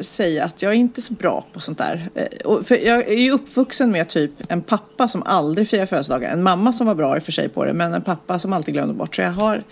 [0.00, 2.08] säga att jag är inte så bra på sånt där.
[2.14, 6.30] Eh, för jag är ju uppvuxen med typ en pappa som aldrig firar födelsedagar.
[6.32, 7.72] En mamma som var bra i och för sig på det.
[7.72, 9.14] Men en pappa som alltid glömde bort.
[9.14, 9.64] Så jag har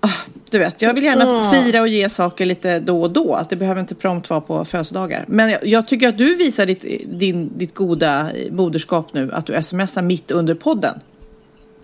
[0.00, 3.34] Ah, du vet, jag vill gärna fira och ge saker lite då och då.
[3.34, 5.24] Att det behöver inte prompt vara på födelsedagar.
[5.28, 6.84] Men jag, jag tycker att du visar ditt,
[7.18, 9.32] din, ditt goda moderskap nu.
[9.32, 11.00] Att du smsar mitt under podden.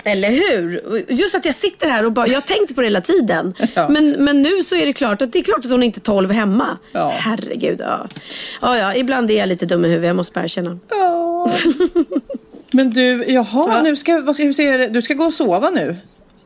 [0.04, 0.82] Eller hur?
[1.08, 3.54] Just att jag sitter här och bara, jag tänkte på det hela tiden.
[3.74, 3.88] Ja.
[3.88, 6.02] Men, men nu så är det klart att det är klart att hon inte är
[6.02, 6.78] 12 hemma.
[6.92, 7.08] Ja.
[7.08, 8.08] Herregud, ja.
[8.60, 8.78] ja.
[8.78, 10.78] Ja, ibland är jag lite dum i huvudet, jag måste bara erkänna.
[12.70, 15.96] Men du, jaha, nu ska, vad ska vi säga, du ska gå och sova nu.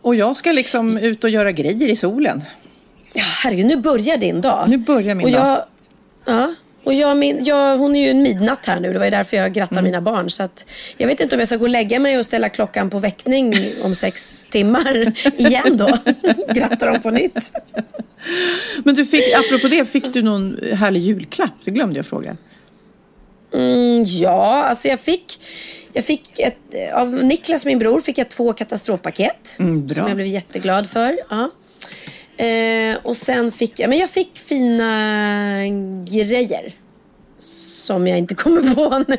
[0.02, 2.43] Och jag ska liksom ut och göra grejer i solen.
[3.12, 4.64] Ja, herregud, nu börjar din dag.
[4.68, 5.47] Nu börjar min och dag.
[5.47, 6.55] jag, Ja.
[6.89, 8.93] Och jag, min, jag, hon är ju en midnatt här nu.
[8.93, 9.85] Det var ju därför jag grattar Mm.
[9.85, 10.31] mina barn.
[10.31, 10.65] Så att,
[10.97, 13.55] jag vet inte om jag ska gå och lägga mig och ställa klockan på väckning
[13.82, 15.98] om sex timmar igen då.
[16.55, 17.52] Gratta dem på nytt.
[18.85, 21.52] Men du fick, apropå det, fick du någon härlig julklapp?
[21.65, 22.36] Det glömde jag fråga.
[23.55, 25.40] Mm, ja, alltså jag fick,
[25.93, 26.59] jag fick ett,
[26.94, 29.55] av Niklas, min bror, fick jag två katastrofpaket.
[29.59, 29.89] Mm.
[29.89, 31.19] Som jag blev jätteglad för.
[31.31, 31.51] Ja.
[32.39, 35.62] Eh, och sen fick jag, men jag fick fina
[36.09, 36.73] grejer.
[37.39, 39.16] Som jag inte kommer på nu.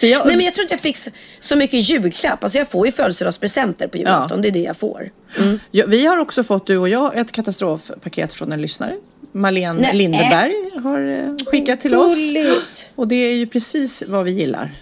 [0.00, 1.10] jag- Nej men jag tror inte jag fick så,
[1.40, 2.42] så mycket julklapp.
[2.42, 4.42] Alltså jag får ju födelsedagspresenter på julafton.
[4.42, 5.10] Det är det jag får.
[5.38, 5.58] Mm.
[5.70, 8.96] Ja, vi har också fått, du och jag, ett katastrofpaket från en lyssnare.
[9.32, 9.96] Marlene Nej.
[9.96, 12.16] Lindeberg har eh, skickat till oss.
[12.16, 12.90] Gulligt.
[12.94, 14.74] Och det är ju precis vad vi gillar.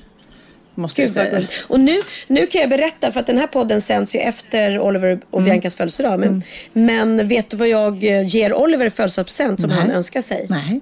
[0.75, 1.47] Måste jag Gud vad säga.
[1.69, 5.21] Och nu, nu kan jag berätta, för att den här podden sänds ju efter Oliver
[5.31, 5.45] och Mm.
[5.51, 6.21] Biancas födelsedag.
[6.21, 6.43] Men,
[6.73, 9.79] men vet du vad jag eh, ger Oliver i födelsedagspresent som Nej.
[9.79, 10.47] han önskar sig?
[10.51, 10.81] Nej.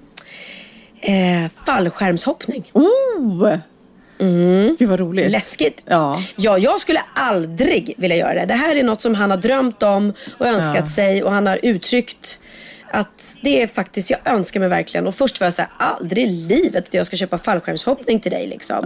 [1.01, 2.69] Eh, fallskärmshoppning.
[2.73, 3.55] Oh!
[4.79, 5.31] Gud vad roligt.
[5.31, 5.83] Läskigt.
[5.87, 6.21] Ja.
[6.35, 8.45] Ja, jag skulle aldrig vilja göra det.
[8.45, 10.85] Det här är något som han har drömt om och önskat Ja.
[10.85, 12.39] sig och han har uttryckt
[12.93, 15.07] att det är faktiskt, jag önskar mig verkligen.
[15.07, 18.31] Och först var jag så här, aldrig i livet att jag ska köpa fallskärmshoppning till
[18.31, 18.79] dig liksom.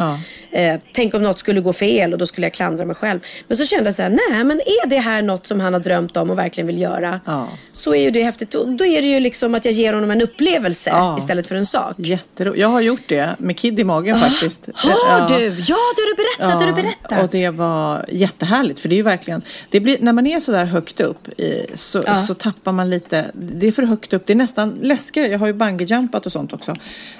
[0.51, 0.59] Ja.
[0.59, 3.19] Eh, tänk om något skulle gå fel och då skulle jag klandra mig själv.
[3.47, 5.79] Men så kände jag så här, nej men är det här något som han har
[5.79, 7.19] drömt om och verkligen vill göra.
[7.25, 7.47] Ja.
[7.71, 8.55] Så är ju det häftigt.
[8.55, 11.17] Och då är det ju liksom att jag ger honom en upplevelse Ja.
[11.17, 11.95] istället för en sak.
[11.97, 12.61] Jätteroligt.
[12.61, 14.69] Jag har gjort det med Kid i magen faktiskt.
[14.73, 15.45] Har du?
[15.45, 16.59] Ja, det har du berättat.
[16.59, 17.23] det har du berättat.
[17.23, 20.51] och det var jättehärligt för det är ju verkligen, det blir, när man är så
[20.51, 24.33] där högt upp i, så, så tappar man lite, det är för högt upp, det
[24.33, 26.73] är nästan läskigare, jag har ju bungyjumpat och sånt också.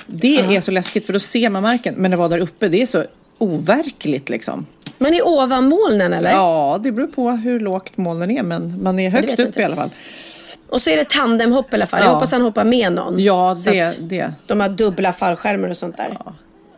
[0.08, 2.82] Det är så läskigt för då ser man marken, men det var där uppe, det
[2.82, 3.04] är så
[3.38, 4.66] overkligt liksom.
[4.98, 6.32] Man är ovan molnen eller?
[6.32, 9.60] Ja, det beror på hur lågt molnen är, men man är högt jag upp inte.
[9.62, 9.90] i alla fall.
[10.70, 11.99] Och så är det tandemhopp i alla fall.
[11.99, 12.14] Jag Ja.
[12.14, 13.20] hoppas han hoppar med någon.
[13.20, 14.32] Ja, Så det, att det.
[14.48, 16.18] De har dubbla fallskärmar och sånt där.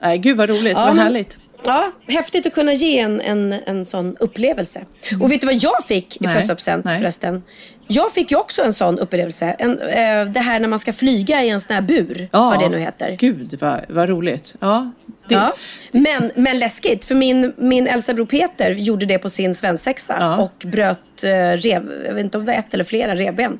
[0.01, 1.37] Nej, gud vad roligt, Ja, vad men- härligt.
[1.65, 4.85] Ja, häftigt att kunna ge en, en, en sån upplevelse.
[5.21, 7.43] Och vet du vad jag fick i födelsedagspresent förresten?
[7.87, 9.45] Jag fick ju också en sån upplevelse.
[9.59, 12.29] En, eh, det här när man ska flyga i en sån här bur.
[12.31, 13.15] Ja, Vad det nu heter.
[13.19, 14.55] Gud vad, vad roligt.
[14.59, 14.91] Ja,
[15.27, 15.53] det, Ja.
[15.91, 20.37] Men, men läskigt, för min, min äldsta bror Peter gjorde det på sin svensexa Ja.
[20.37, 23.59] och bröt eh, rev, jag vet inte om det var ett eller flera revben.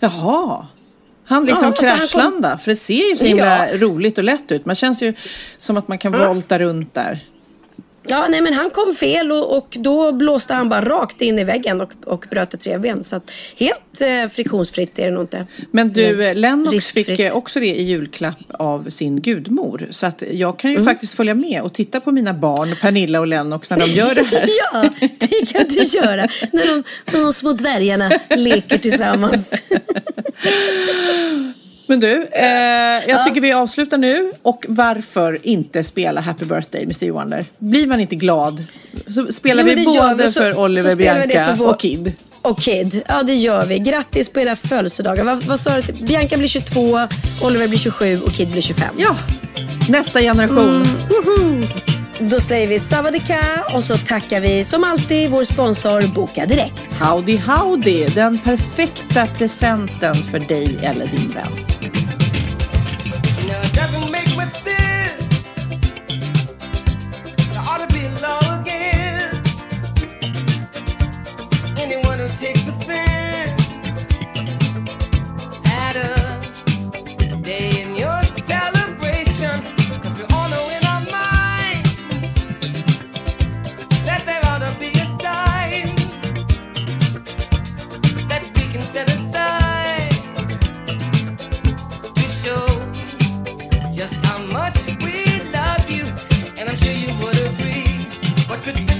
[0.00, 0.66] Jaha.
[1.24, 1.98] Han liksom Ja, han
[2.42, 3.76] kom- för det ser ju så himla Ja.
[3.78, 4.66] roligt och lätt ut.
[4.66, 5.14] Man känns ju
[5.58, 7.20] som att man kan volta runt där.
[8.06, 11.44] Ja, nej men han kom fel och, och då blåste han bara rakt in i
[11.44, 13.04] väggen och, och bröt ett revben.
[13.04, 15.46] Så att helt eh, friktionsfritt är det nog inte.
[15.70, 17.06] Men du, eh, Lennox riskfritt.
[17.06, 19.86] fick eh, också det i julklapp av sin gudmor.
[19.90, 20.86] Så att jag kan ju Mm.
[20.86, 24.22] faktiskt följa med och titta på mina barn, Pernilla och Lennox, när de gör det
[24.22, 24.48] här.
[24.72, 26.28] ja, det kan du göra.
[26.52, 29.50] När de, när de små dvärgarna leker tillsammans.
[31.86, 32.44] Men du, eh,
[33.08, 34.32] jag tycker vi avslutar nu.
[34.42, 37.44] Och varför inte spela Happy Birthday med Stevie Wonder?
[37.58, 38.64] Blir man inte glad
[39.08, 40.32] så spelar Jo, vi både vi.
[40.32, 42.12] Så- för Oliver, Bianca vår- och Kid.
[42.42, 43.02] Och Kid.
[43.08, 43.78] Ja, det gör vi.
[43.78, 45.24] Grattis på era födelsedagar.
[45.24, 45.92] Vad, vad sa du?
[45.92, 46.80] Bianca blir 22,
[47.42, 48.94] Oliver blir 27 och Kid blir 25.
[48.98, 49.16] Ja,
[49.88, 50.84] nästa generation.
[51.08, 51.62] Woho!
[52.30, 53.40] Då säger vi savadika
[53.74, 56.88] och så tackar vi som alltid vår sponsor Boka Direkt.
[57.00, 62.31] Howdy Howdy, den perfekta presenten för dig eller din vän.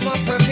[0.04, 0.51] my perfect.